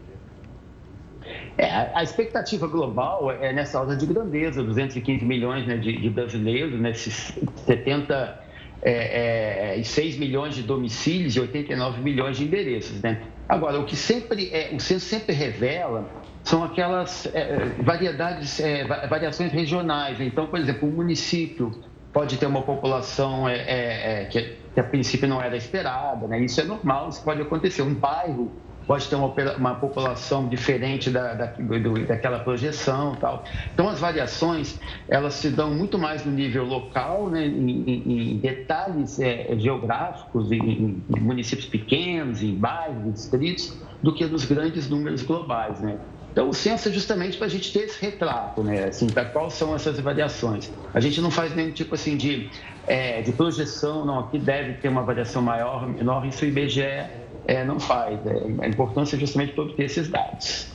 [1.60, 6.80] É, a expectativa global é nessa ordem de grandeza, 215 milhões né, de, de, brasileiros,
[6.80, 8.44] né, 70
[8.82, 13.02] é, é, 6 milhões de domicílios e 89 milhões de endereços.
[13.02, 13.22] Né?
[13.50, 16.10] Agora, o que sempre é, o censo sempre revela
[16.46, 20.22] são aquelas é, variedades, é, variações regionais.
[20.22, 21.78] Então, por exemplo, um município
[22.14, 26.40] pode ter uma população é, é, é, que, que, a princípio não era esperada, né?
[26.40, 27.82] isso é normal, isso pode acontecer.
[27.82, 28.50] Um bairro
[28.90, 33.44] pode ter uma, uma população diferente da, da, do, daquela projeção tal.
[33.72, 39.20] Então, as variações, elas se dão muito mais no nível local, né, em, em, detalhes
[39.20, 45.80] é, geográficos, em, em, municípios pequenos, em bairros, distritos, do que nos grandes números globais,
[45.82, 46.00] né?
[46.32, 48.86] Então, o censo é justamente para a gente ter esse retrato, né?
[48.86, 50.72] Assim, para quais são essas variações.
[50.96, 52.50] A gente não faz nenhum tipo assim de,
[52.88, 57.66] é, de projeção, não, aqui deve ter uma variação maior, menor, isso o IBGE é,
[57.66, 58.20] não faz.
[58.26, 60.68] É, a importância é justamente para obter esses dados.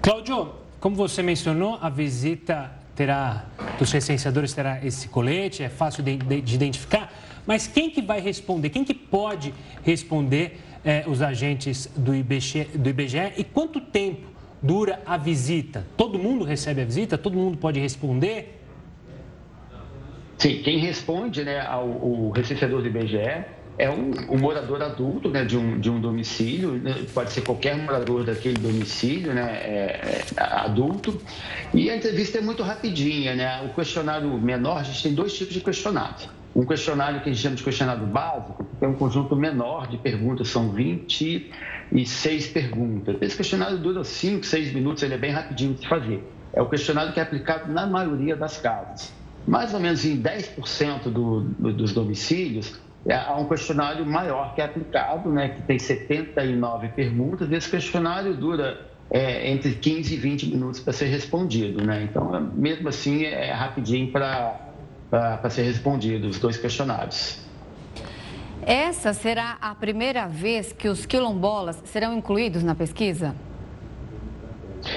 [0.00, 3.44] Cláudio, como você mencionou, a visita terá,
[3.76, 7.12] dos recenseadores terá esse colete, é fácil de, de, de identificar,
[7.44, 8.70] mas quem que vai responder?
[8.70, 9.52] Quem que pode
[9.82, 14.28] responder é, os agentes do IBGE, do IBGE e quanto tempo
[14.62, 15.84] dura a visita?
[15.96, 17.18] Todo mundo recebe a visita?
[17.18, 18.62] Todo mundo pode responder?
[20.38, 25.44] Sim, quem responde né, ao, ao recenseador do IBGE é um, um, morador adulto né,
[25.44, 30.42] de, um, de um domicílio, né, pode ser qualquer morador daquele domicílio, né, é, é,
[30.42, 31.20] adulto.
[31.74, 33.62] E a entrevista é muito rapidinha, né?
[33.68, 36.28] O questionário menor, a gente tem dois tipos de questionário.
[36.54, 39.98] Um questionário que a gente chama de questionário básico, que é um conjunto menor de
[39.98, 41.50] perguntas, são 20,
[41.92, 43.16] e seis perguntas.
[43.20, 46.24] Esse questionário dura cinco, seis minutos, ele é bem rapidinho de fazer.
[46.52, 49.12] É o questionário que é aplicado na maioria das casas.
[49.46, 52.80] Mais ou menos em 10% do, do, dos domicílios,
[53.12, 57.50] há um questionário maior que é aplicado, né, que tem 79 perguntas.
[57.50, 61.84] Esse questionário dura é, entre 15 e 20 minutos para ser respondido.
[61.84, 62.02] Né?
[62.02, 67.38] Então, mesmo assim, é rapidinho para ser respondido os dois questionários.
[68.62, 73.34] Essa será a primeira vez que os quilombolas serão incluídos na pesquisa?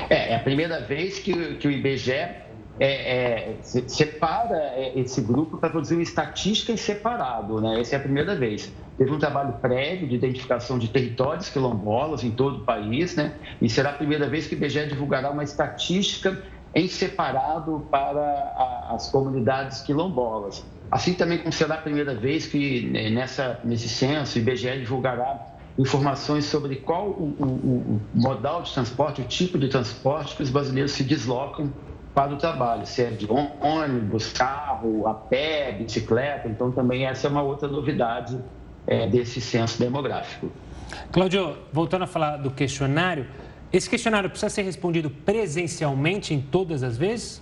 [0.10, 2.48] É, é a primeira vez que, que o IBGE
[2.79, 7.81] é, é, separa é, esse grupo para produzir uma estatística em separado, né?
[7.81, 8.71] Essa é a primeira vez.
[8.97, 13.33] Teve um trabalho prévio de identificação de territórios quilombolas em todo o país, né?
[13.61, 16.41] E será a primeira vez que o IBGE divulgará uma estatística
[16.73, 20.63] em separado para a, as comunidades quilombolas.
[20.89, 25.57] Assim também como será a primeira vez que né, nessa, nesse censo o IBGE divulgará
[25.77, 30.49] informações sobre qual o, o, o, modal de transporte, o tipo de transporte que os
[30.49, 31.71] brasileiros se deslocam
[32.13, 33.28] para o trabalho, se é de
[33.62, 36.48] ônibus, carro, a pé, bicicleta.
[36.48, 38.38] Então, também essa é uma outra novidade
[38.88, 40.52] é, desse censo demográfico.
[41.12, 43.28] Cláudio, voltando a falar do questionário,
[43.72, 47.41] esse questionário precisa ser respondido presencialmente em todas as vezes?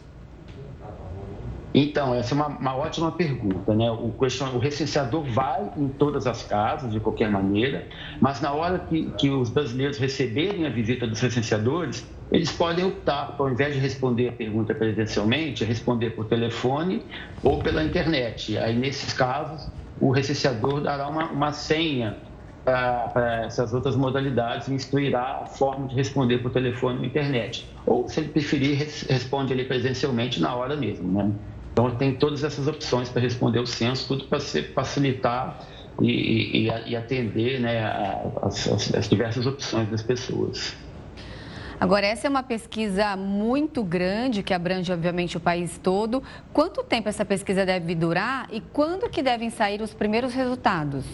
[1.80, 3.92] Então, essa é uma, uma ótima pergunta, né?
[3.92, 7.88] O, o recenseador vai em todas as casas, de qualquer maneira,
[8.20, 13.36] mas na hora que, que os brasileiros receberem a visita dos recenseadores, eles podem optar,
[13.38, 17.06] ao invés de responder a pergunta presencialmente, responder por telefone
[17.44, 18.58] ou pela internet.
[18.58, 19.70] Aí, nesses casos,
[20.02, 22.18] o recenseador dará uma, uma senha
[22.66, 27.70] para essas outras modalidades e instruirá a forma de responder por telefone ou internet.
[27.86, 31.32] Ou, se ele preferir, responde ali presencialmente na hora mesmo, né?
[31.78, 35.60] Então, tem todas essas opções para responder o censo, tudo para facilitar
[36.02, 37.84] e, e, e atender né,
[38.42, 40.76] as, as diversas opções das pessoas.
[41.80, 46.24] Agora, essa é uma pesquisa muito grande, que abrange, obviamente, o país todo.
[46.52, 51.06] Quanto tempo essa pesquisa deve durar e quando que devem sair os primeiros resultados?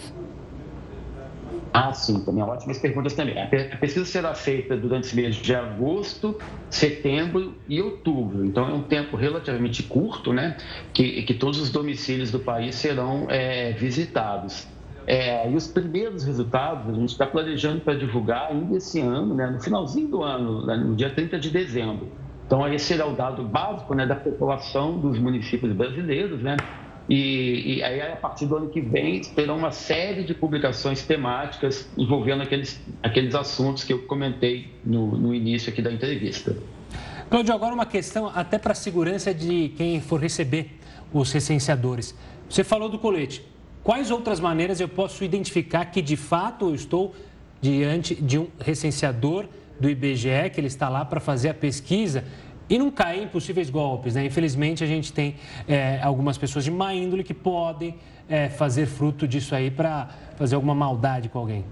[1.76, 3.36] Ah, sim, também ótimas perguntas também.
[3.36, 6.38] A pesquisa será feita durante os meses de agosto,
[6.70, 8.44] setembro e outubro.
[8.44, 10.56] Então, é um tempo relativamente curto, né?
[10.92, 14.68] Que, que todos os domicílios do país serão é, visitados.
[15.04, 19.48] É, e os primeiros resultados a gente está planejando para divulgar ainda esse ano, né,
[19.48, 22.08] no finalzinho do ano, né, no dia 30 de dezembro.
[22.46, 26.56] Então, esse será o dado básico né, da população dos municípios brasileiros, né?
[27.08, 31.88] E, e, aí, a partir do ano que vem, terão uma série de publicações temáticas
[31.98, 36.56] envolvendo aqueles, aqueles assuntos que eu comentei no, no início aqui da entrevista.
[37.28, 40.78] Cláudio, agora uma questão até para a segurança de quem for receber
[41.12, 42.14] os recenseadores.
[42.48, 43.44] Você falou do colete.
[43.82, 47.14] Quais outras maneiras eu posso identificar que de fato eu estou
[47.60, 49.46] diante de um recenseador
[49.78, 52.24] do IBGE, que ele está lá para fazer a pesquisa
[52.68, 54.14] e não cair em possíveis golpes.
[54.14, 54.26] Né?
[54.26, 55.36] Infelizmente, a gente tem
[55.68, 57.96] é, algumas pessoas de má índole que podem
[58.28, 61.64] é, fazer fruto disso aí para fazer alguma maldade com alguém.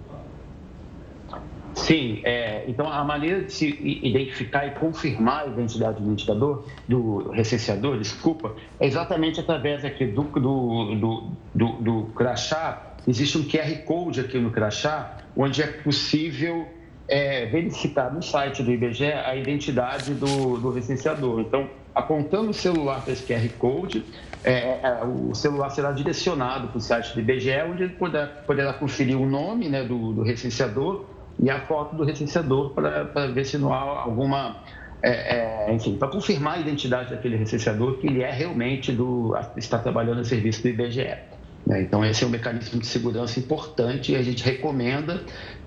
[1.75, 3.67] Sim, é, então a maneira de se
[4.03, 10.23] identificar e confirmar a identidade do identificador, do recenseador, desculpa, é exatamente através aqui do,
[10.23, 12.95] do, do, do, do crachá.
[13.09, 16.69] Existe um QR Code aqui no crachá, onde é possível
[17.13, 21.41] é, verificar no site do IBGE a identidade do, do.
[21.41, 24.03] Então, apontando o celular para esse QR Code,
[24.43, 28.73] é, é, o celular será direcionado para o site do IBGE, onde ele poderá, poderá
[28.73, 31.05] conferir o nome né, do, do, recenseador
[31.39, 34.63] e a foto do recenseador para, ver se não há alguma.
[35.03, 39.37] É, é, enfim, para confirmar a identidade daquele recenseador, que ele é realmente do.
[39.59, 41.19] está trabalhando a serviço do IBGE.
[41.67, 41.83] Né.
[41.83, 45.21] Então, esse é um mecanismo de segurança importante e a gente recomenda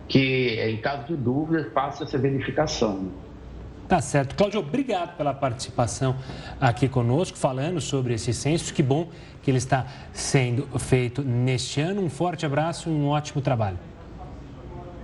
[0.07, 3.11] que, em caso de dúvida, faça essa verificação.
[3.87, 4.35] Tá certo.
[4.35, 6.15] Cláudio, obrigado pela participação
[6.59, 8.73] aqui conosco, falando sobre esse censo.
[8.73, 9.09] Que bom
[9.43, 12.01] que ele está sendo feito neste ano.
[12.01, 13.77] Um forte abraço e um ótimo trabalho.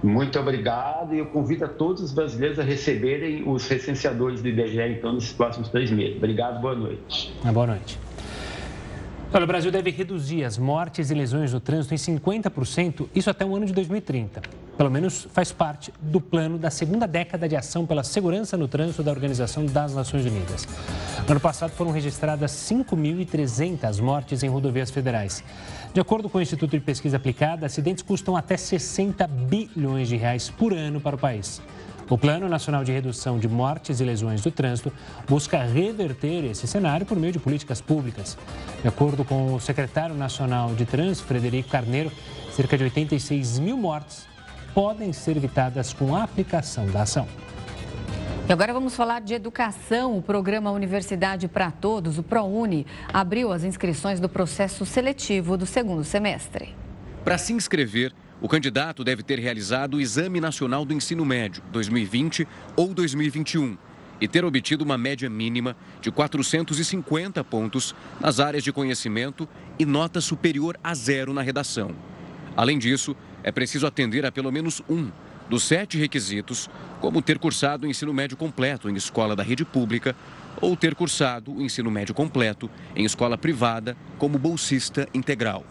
[0.04, 4.82] Muito obrigado e eu convido a todos os brasileiros a receberem os recenseadores do IBGE,
[4.98, 6.18] então, nesses próximos três meses.
[6.18, 7.32] Obrigado, boa noite.
[7.54, 8.00] Boa noite.
[9.34, 13.46] Olha, o Brasil deve reduzir as mortes e lesões no trânsito em 50%, isso até
[13.46, 14.42] o ano de 2030.
[14.78, 19.02] Pelo menos faz parte do plano da segunda década de ação pela segurança no trânsito
[19.02, 20.68] da Organização das Nações Unidas.
[21.26, 25.42] No ano passado foram registradas 5.300 mortes em rodovias federais.
[25.94, 30.50] De acordo com o Instituto de Pesquisa Aplicada, acidentes custam até 60 bilhões de reais
[30.50, 31.62] por ano para o país.
[32.12, 34.92] O Plano Nacional de Redução de Mortes e Lesões do Trânsito
[35.30, 38.38] busca reverter esse cenário por meio de políticas públicas.
[38.82, 42.12] De acordo com o secretário nacional de Trânsito, Frederico Carneiro,
[42.52, 44.28] cerca de 86 mil mortes
[44.74, 47.26] podem ser evitadas com a aplicação da ação.
[48.50, 50.18] E agora vamos falar de educação.
[50.18, 56.04] O programa Universidade para Todos, o ProUni, abriu as inscrições do processo seletivo do segundo
[56.04, 56.76] semestre.
[57.24, 62.48] Para se inscrever, o candidato deve ter realizado o Exame Nacional do Ensino Médio 2020
[62.76, 63.78] ou 2021
[64.20, 70.20] e ter obtido uma média mínima de 450 pontos nas áreas de conhecimento e nota
[70.20, 71.96] superior a zero na redação.
[72.58, 75.12] Além disso, é preciso atender a pelo menos um
[75.48, 76.70] dos sete requisitos,
[77.00, 80.16] como ter cursado o ensino médio completo em escola da rede pública
[80.60, 85.66] ou ter cursado o ensino médio completo em escola privada como bolsista integral.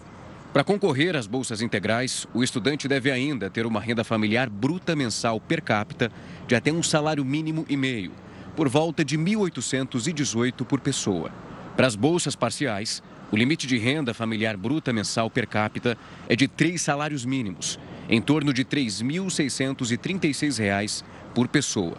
[0.52, 5.40] Para concorrer às bolsas integrais, o estudante deve ainda ter uma renda familiar bruta mensal
[5.40, 6.10] per capita
[6.48, 8.10] de até um salário mínimo e meio,
[8.56, 11.30] por volta de 1.818 por pessoa.
[11.76, 15.96] Para as bolsas parciais, o limite de renda familiar bruta mensal per capita
[16.28, 17.78] é de três salários mínimos,
[18.08, 21.96] em torno de R$ 3.636 por pessoa.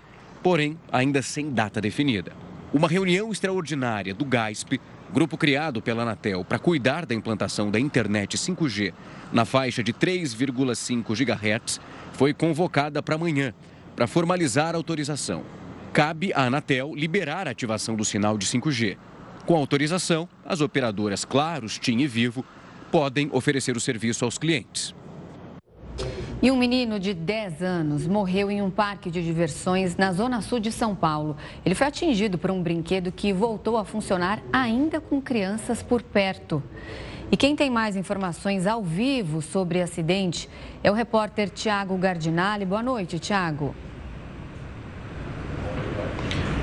[0.42, 2.32] porém ainda sem data definida.
[2.72, 4.80] Uma reunião extraordinária do GASP,
[5.14, 8.92] grupo criado pela Anatel para cuidar da implantação da internet 5G
[9.32, 11.80] na faixa de 3,5 GHz,
[12.12, 13.54] foi convocada para amanhã
[13.94, 15.44] para formalizar a autorização.
[15.92, 18.98] Cabe à Anatel liberar a ativação do sinal de 5G.
[19.46, 22.44] Com autorização, as operadoras Claros, TIM e Vivo
[22.90, 24.92] podem oferecer o serviço aos clientes.
[26.44, 30.60] E um menino de 10 anos morreu em um parque de diversões na zona sul
[30.60, 31.38] de São Paulo.
[31.64, 36.62] Ele foi atingido por um brinquedo que voltou a funcionar ainda com crianças por perto.
[37.32, 40.46] E quem tem mais informações ao vivo sobre o acidente
[40.82, 42.66] é o repórter Tiago Gardinali.
[42.66, 43.74] Boa noite, Tiago.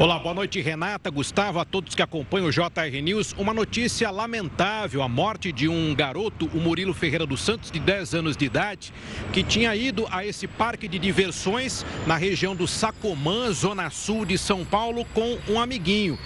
[0.02, 3.36] Olá, boa noite, Renata, Gustavo, a todos que acompanham o JR News.
[3.38, 8.16] Uma notícia lamentável: a morte de um garoto, o Murilo Ferreira dos Santos, de 10
[8.16, 8.92] anos de idade,
[9.32, 14.40] que tinha ido a esse parque de diversões na região do Sacomã, zona sul de
[14.40, 16.18] São Paulo, com um amiguinho.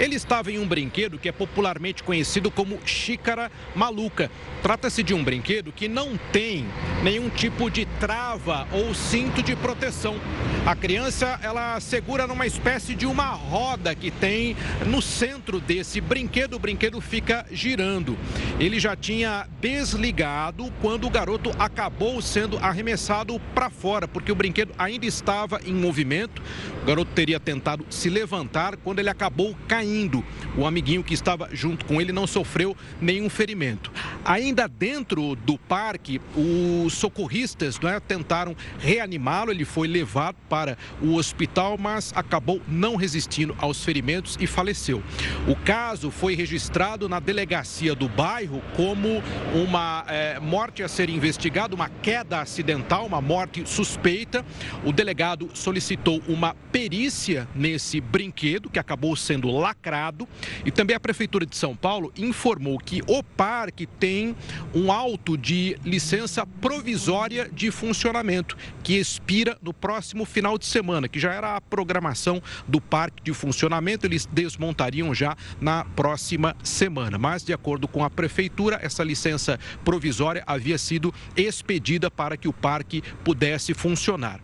[0.00, 4.30] Ele estava em um brinquedo que é popularmente conhecido como xícara maluca.
[4.62, 6.64] Trata-se de um brinquedo que não tem
[7.02, 10.16] nenhum tipo de trava ou cinto de proteção.
[10.64, 16.54] A criança, ela segura numa espécie de uma roda que tem no centro desse brinquedo.
[16.54, 18.16] O brinquedo fica girando.
[18.58, 24.72] Ele já tinha desligado quando o garoto acabou sendo arremessado para fora, porque o brinquedo
[24.78, 26.42] ainda estava em movimento.
[26.82, 30.24] O garoto teria tentado se levantar quando ele acabou caindo caindo.
[30.56, 33.90] O amiguinho que estava junto com ele não sofreu nenhum ferimento.
[34.24, 39.50] Ainda dentro do parque, os socorristas né, tentaram reanimá-lo.
[39.50, 45.02] Ele foi levado para o hospital, mas acabou não resistindo aos ferimentos e faleceu.
[45.48, 49.22] O caso foi registrado na delegacia do bairro como
[49.54, 54.44] uma é, morte a ser investigada, uma queda acidental, uma morte suspeita.
[54.84, 60.28] O delegado solicitou uma perícia nesse brinquedo que acabou sendo lacrado lacrado.
[60.64, 64.36] E também a Prefeitura de São Paulo informou que o parque tem
[64.74, 71.18] um auto de licença provisória de funcionamento, que expira no próximo final de semana, que
[71.18, 74.06] já era a programação do parque de funcionamento.
[74.06, 77.18] Eles desmontariam já na próxima semana.
[77.18, 82.52] Mas, de acordo com a Prefeitura, essa licença provisória havia sido expedida para que o
[82.52, 84.40] parque pudesse funcionar.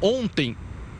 [0.00, 0.56] Ontem,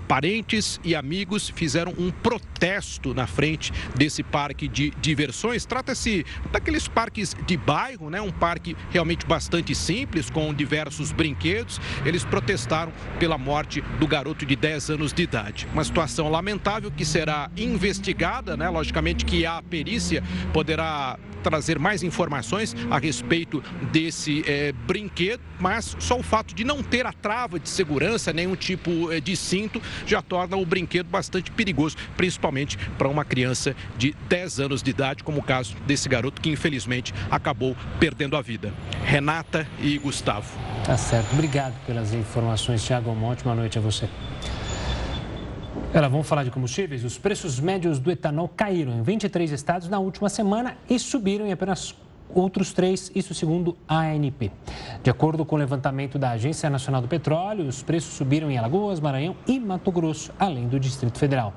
[0.09, 5.65] parentes e amigos fizeram um protesto na frente desse parque de diversões.
[5.65, 8.21] Trata-se daqueles parques de bairro, né?
[8.21, 11.81] Um parque realmente bastante simples, com diversos brinquedos.
[12.05, 15.67] Eles protestaram pela morte do garoto de 10 anos de idade.
[15.73, 18.69] Uma situação lamentável que será investigada, né?
[18.69, 26.19] Logicamente que a perícia poderá trazer mais informações a respeito desse é, brinquedo, mas só
[26.19, 30.23] o fato de não ter a trava de segurança, nenhum tipo é, de cinto, já
[30.23, 35.41] torna o brinquedo bastante perigoso, principalmente para uma criança de 10 anos de idade, como
[35.41, 38.73] o caso desse garoto que infelizmente acabou perdendo a vida.
[39.05, 40.51] Renata e Gustavo.
[40.85, 41.33] Tá certo.
[41.33, 43.11] Obrigado pelas informações, Thiago.
[43.11, 44.09] Uma ótima noite a você.
[45.95, 47.05] Ela, vamos falar de combustíveis.
[47.05, 51.53] Os preços médios do etanol caíram em 23 estados na última semana e subiram em
[51.53, 51.95] apenas
[52.35, 54.51] outros três, isso segundo a ANP.
[55.05, 58.99] De acordo com o levantamento da Agência Nacional do Petróleo, os preços subiram em Alagoas,
[58.99, 61.55] Maranhão e Mato Grosso, além do Distrito Federal.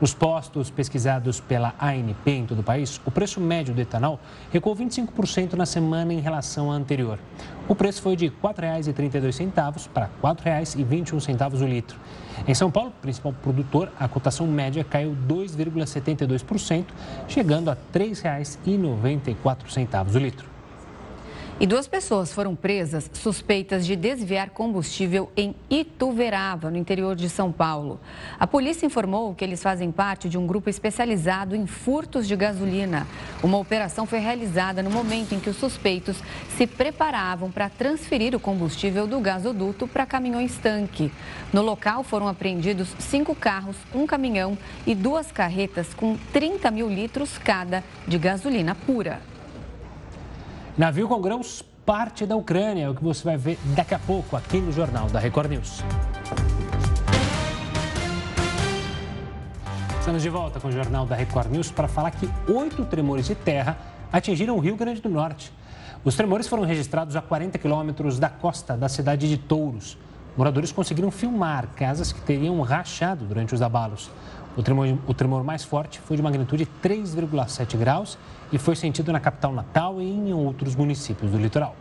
[0.00, 4.20] Nos postos pesquisados pela ANP em todo o país, o preço médio do etanol
[4.52, 7.18] recuou 25% na semana em relação à anterior.
[7.66, 11.98] O preço foi de R$ 4,32 para R$ 4,21 o litro.
[12.46, 16.86] Em São Paulo, principal produtor, a cotação média caiu 2,72%,
[17.28, 20.48] chegando a R$ 3,94 o litro.
[21.60, 27.52] E duas pessoas foram presas suspeitas de desviar combustível em Ituverava, no interior de São
[27.52, 28.00] Paulo.
[28.38, 33.06] A polícia informou que eles fazem parte de um grupo especializado em furtos de gasolina.
[33.42, 36.16] Uma operação foi realizada no momento em que os suspeitos
[36.56, 41.12] se preparavam para transferir o combustível do gasoduto para caminhões tanque.
[41.52, 44.56] No local foram apreendidos cinco carros, um caminhão
[44.86, 49.29] e duas carretas com 30 mil litros cada de gasolina pura.
[50.80, 54.34] Navio com grãos parte da Ucrânia, é o que você vai ver daqui a pouco
[54.34, 55.84] aqui no Jornal da Record News.
[59.98, 63.34] Estamos de volta com o Jornal da Record News para falar que oito tremores de
[63.34, 63.76] terra
[64.10, 65.52] atingiram o Rio Grande do Norte.
[66.02, 69.98] Os tremores foram registrados a 40 quilômetros da costa da cidade de Touros.
[70.34, 74.10] Moradores conseguiram filmar casas que teriam rachado durante os abalos.
[74.56, 78.16] O tremor, o tremor mais forte foi de magnitude 3,7 graus
[78.52, 81.76] e foi sentido na capital Natal e em outros municípios do litoral.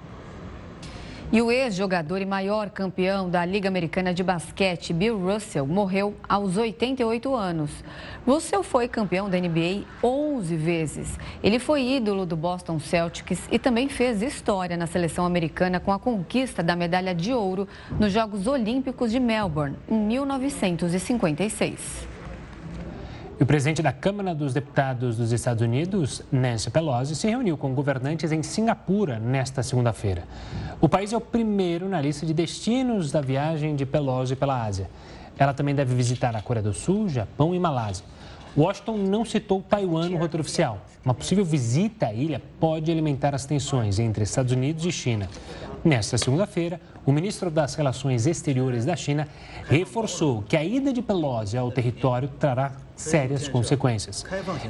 [1.31, 6.57] E o ex-jogador e maior campeão da Liga Americana de Basquete, Bill Russell, morreu aos
[6.57, 7.69] 88 anos.
[8.25, 11.19] Russell foi campeão da NBA 11 vezes.
[11.43, 15.99] Ele foi ídolo do Boston Celtics e também fez história na seleção americana com a
[15.99, 17.67] conquista da medalha de ouro
[17.99, 22.18] nos Jogos Olímpicos de Melbourne, em 1956.
[23.39, 27.73] E o presidente da Câmara dos Deputados dos Estados Unidos, Nancy Pelosi, se reuniu com
[27.73, 30.25] governantes em Singapura nesta segunda-feira.
[30.81, 34.89] O país é o primeiro na lista de destinos da viagem de Pelosi pela Ásia.
[35.37, 38.03] Ela também deve visitar a Coreia do Sul, Japão e Malásia.
[38.57, 40.85] Washington não citou Taiwan no roteiro oficial.
[41.05, 45.29] Uma possível visita à ilha pode alimentar as tensões entre Estados Unidos e China.
[45.81, 49.29] Nesta segunda-feira, o ministro das Relações Exteriores da China
[49.63, 54.25] reforçou que a ida de Pelosi ao território trará sérias consequências.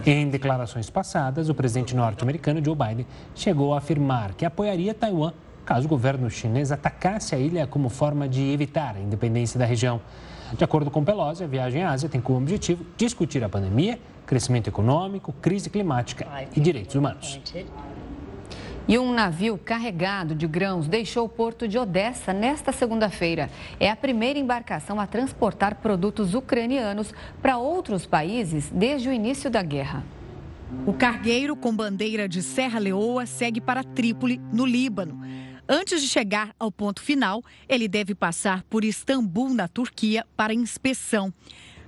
[0.06, 5.34] Em declarações passadas, o presidente norte-americano Joe Biden chegou a afirmar que apoiaria Taiwan
[5.66, 10.02] caso o governo chinês atacasse a ilha como forma de evitar a independência da região.
[10.58, 14.68] De acordo com Pelosi, a viagem à Ásia tem como objetivo discutir a pandemia, crescimento
[14.68, 16.26] econômico, crise climática
[16.56, 17.40] e direitos humanos.
[18.90, 23.48] E um navio carregado de grãos deixou o porto de Odessa nesta segunda-feira.
[23.80, 29.62] É a primeira embarcação a transportar produtos ucranianos para outros países desde o início da
[29.62, 30.04] guerra.
[30.88, 35.22] O cargueiro com bandeira de Serra Leoa segue para Trípoli, no Líbano.
[35.68, 41.32] Antes de chegar ao ponto final, ele deve passar por Istambul, na Turquia, para inspeção.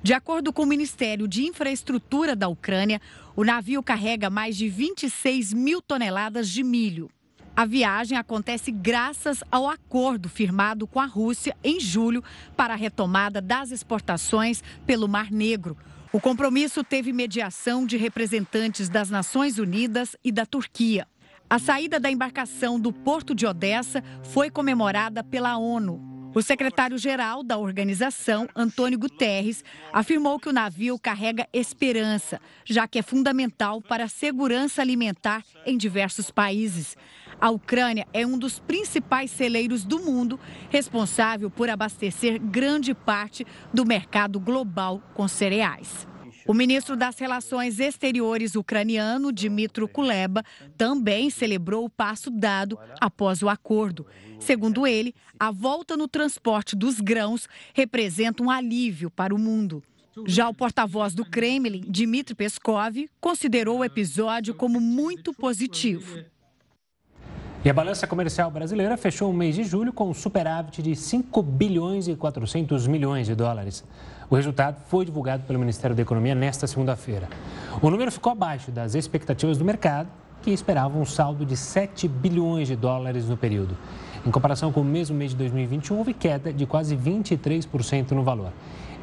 [0.03, 2.99] De acordo com o Ministério de Infraestrutura da Ucrânia,
[3.35, 7.07] o navio carrega mais de 26 mil toneladas de milho.
[7.55, 12.23] A viagem acontece graças ao acordo firmado com a Rússia em julho
[12.57, 15.77] para a retomada das exportações pelo Mar Negro.
[16.11, 21.07] O compromisso teve mediação de representantes das Nações Unidas e da Turquia.
[21.47, 26.10] A saída da embarcação do porto de Odessa foi comemorada pela ONU.
[26.33, 33.01] O secretário-geral da organização, Antônio Guterres, afirmou que o navio carrega esperança, já que é
[33.01, 36.95] fundamental para a segurança alimentar em diversos países.
[37.39, 43.85] A Ucrânia é um dos principais celeiros do mundo, responsável por abastecer grande parte do
[43.85, 46.07] mercado global com cereais.
[46.47, 50.43] O ministro das Relações Exteriores ucraniano, Dmitry Kuleba,
[50.77, 54.05] também celebrou o passo dado após o acordo.
[54.39, 59.83] Segundo ele, a volta no transporte dos grãos representa um alívio para o mundo.
[60.25, 66.25] Já o porta-voz do Kremlin, Dmitry Peskov, considerou o episódio como muito positivo.
[67.63, 71.43] E a balança comercial brasileira fechou o mês de julho com um superávit de 5
[71.43, 73.85] bilhões e 400 milhões de dólares.
[74.31, 77.27] O resultado foi divulgado pelo Ministério da Economia nesta segunda-feira.
[77.81, 80.07] O número ficou abaixo das expectativas do mercado,
[80.41, 83.77] que esperavam um saldo de 7 bilhões de dólares no período.
[84.25, 88.53] Em comparação com o mesmo mês de 2021, houve queda de quase 23% no valor.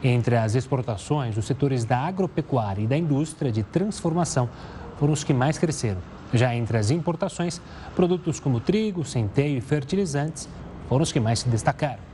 [0.03, 4.49] Entre as exportações, os setores da agropecuária e da indústria de transformação
[4.97, 6.01] foram os que mais cresceram.
[6.33, 7.61] Já entre as importações,
[7.95, 10.49] produtos como trigo, centeio e fertilizantes
[10.89, 12.08] foram os que mais se destacaram.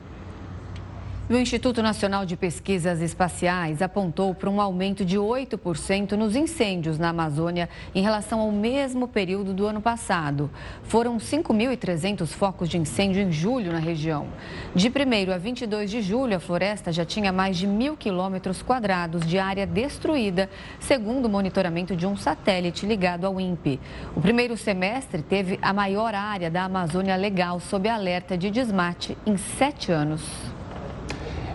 [1.26, 7.08] O Instituto Nacional de Pesquisas Espaciais apontou para um aumento de 8% nos incêndios na
[7.08, 10.50] Amazônia em relação ao mesmo período do ano passado.
[10.82, 14.26] Foram 5.300 focos de incêndio em julho na região.
[14.74, 19.26] De 1 a 22 de julho, a floresta já tinha mais de mil quilômetros quadrados
[19.26, 23.80] de área destruída, segundo o monitoramento de um satélite ligado ao INPE.
[24.14, 29.38] O primeiro semestre teve a maior área da Amazônia legal sob alerta de desmate em
[29.38, 30.53] sete anos.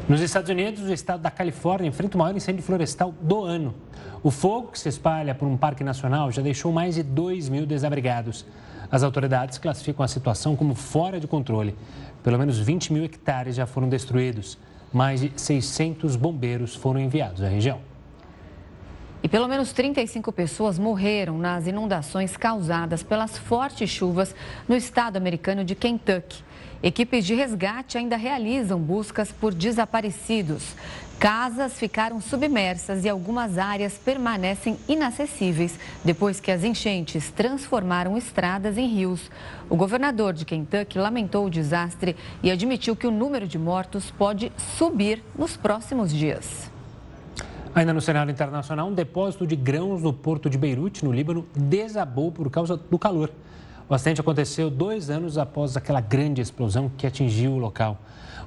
[0.09, 3.75] Nos Estados Unidos, o estado da Califórnia enfrenta o maior incêndio florestal do ano.
[4.23, 7.63] O fogo, que se espalha por um parque nacional, já deixou mais de 2 mil
[7.63, 8.43] desabrigados.
[8.91, 11.75] As autoridades classificam a situação como fora de controle.
[12.23, 14.57] Pelo menos 20 mil hectares já foram destruídos.
[14.91, 17.79] Mais de 600 bombeiros foram enviados à região.
[19.21, 24.33] E pelo menos 35 pessoas morreram nas inundações causadas pelas fortes chuvas
[24.67, 26.48] no estado americano de Kentucky.
[26.81, 30.75] Equipes de resgate ainda realizam buscas por desaparecidos.
[31.19, 38.87] Casas ficaram submersas e algumas áreas permanecem inacessíveis depois que as enchentes transformaram estradas em
[38.87, 39.29] rios.
[39.69, 44.49] O governador de Kentucky lamentou o desastre e admitiu que o número de mortos pode
[44.77, 46.71] subir nos próximos dias.
[47.75, 52.31] Ainda no cenário internacional, um depósito de grãos no porto de Beirute, no Líbano, desabou
[52.31, 53.29] por causa do calor.
[53.89, 57.97] O acidente aconteceu dois anos após aquela grande explosão que atingiu o local.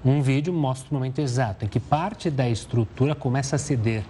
[0.05, 4.05] Um vídeo mostra o momento exato em que parte da estrutura começa a ceder.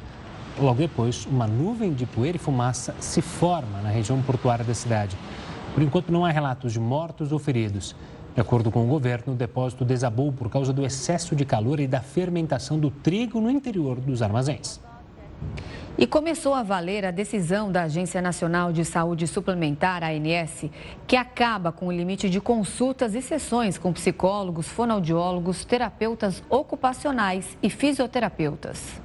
[0.59, 5.17] Logo depois, uma nuvem de poeira e fumaça se forma na região portuária da cidade.
[5.73, 7.97] Por enquanto, não há relatos de mortos ou feridos.
[8.35, 11.87] De acordo com o governo, o depósito desabou por causa do excesso de calor e
[11.87, 14.79] da fermentação do trigo no interior dos armazéns.
[15.99, 20.71] E começou a valer a decisão da Agência Nacional de Saúde Suplementar, ANS,
[21.07, 27.69] que acaba com o limite de consultas e sessões com psicólogos, fonoaudiólogos, terapeutas ocupacionais e
[27.69, 29.03] fisioterapeutas.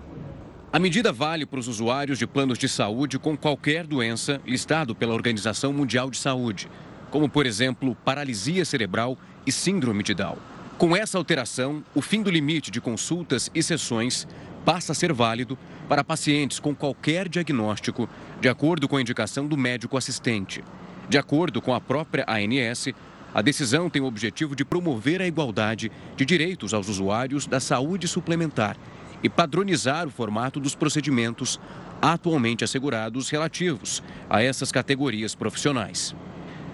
[0.71, 5.13] A medida vale para os usuários de planos de saúde com qualquer doença listado pela
[5.13, 6.69] Organização Mundial de Saúde,
[7.11, 10.37] como, por exemplo, paralisia cerebral e síndrome de Down.
[10.77, 14.27] Com essa alteração, o fim do limite de consultas e sessões
[14.67, 15.57] passa a ser válido
[15.87, 18.09] para pacientes com qualquer diagnóstico,
[18.41, 20.61] de acordo com a indicação do médico assistente.
[21.07, 22.89] De acordo com a própria ANS,
[23.33, 28.09] a decisão tem o objetivo de promover a igualdade de direitos aos usuários da saúde
[28.09, 28.75] suplementar
[29.23, 31.57] e padronizar o formato dos procedimentos
[32.01, 36.13] atualmente assegurados relativos a essas categorias profissionais.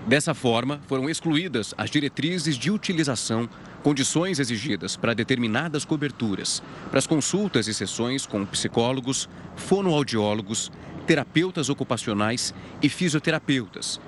[0.06, 3.50] Dessa forma, foram excluídas as diretrizes de utilização
[3.82, 10.72] condições exigidas para determinadas coberturas, para as consultas e sessões com psicólogos, fonoaudiólogos,
[11.06, 14.00] terapeutas ocupacionais e fisioterapeutas.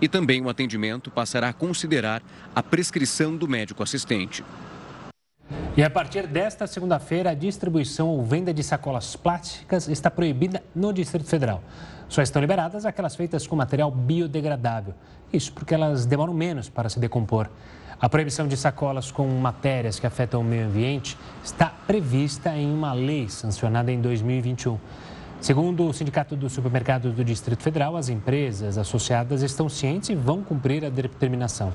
[0.00, 2.22] E também o atendimento passará a considerar
[2.54, 4.44] a prescrição do médico assistente.
[5.76, 10.92] E a partir desta segunda-feira, a distribuição ou venda de sacolas plásticas está proibida no
[10.92, 11.62] Distrito Federal.
[12.08, 14.94] Só estão liberadas aquelas feitas com material biodegradável.
[15.32, 17.48] Isso porque elas demoram menos para se decompor.
[18.00, 22.92] A proibição de sacolas com matérias que afetam o meio ambiente está prevista em uma
[22.92, 24.78] lei sancionada em 2021.
[25.40, 30.42] Segundo o Sindicato dos Supermercados do Distrito Federal, as empresas associadas estão cientes e vão
[30.42, 31.72] cumprir a determinação.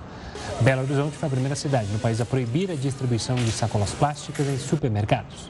[0.61, 4.47] Belo Horizonte foi a primeira cidade no país a proibir a distribuição de sacolas plásticas
[4.47, 5.49] em supermercados.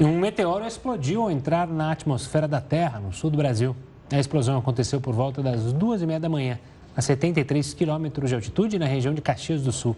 [0.00, 3.76] Um meteoro explodiu ao entrar na atmosfera da Terra, no sul do Brasil.
[4.12, 6.58] A explosão aconteceu por volta das duas e meia da manhã,
[6.94, 9.96] a 73 quilômetros de altitude na região de Caxias do Sul.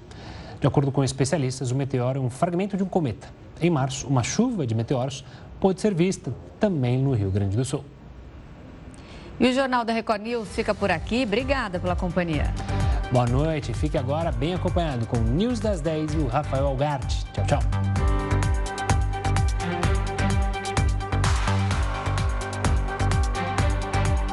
[0.60, 3.26] De acordo com especialistas, o meteoro é um fragmento de um cometa.
[3.60, 5.24] Em março, uma chuva de meteoros
[5.58, 7.84] pôde ser vista também no Rio Grande do Sul.
[9.40, 11.24] E o Jornal da Record News fica por aqui.
[11.24, 12.54] Obrigada pela companhia.
[13.10, 13.74] Boa noite.
[13.74, 17.24] Fique agora bem acompanhado com o News das 10 e o Rafael Algarte.
[17.32, 18.13] Tchau, tchau.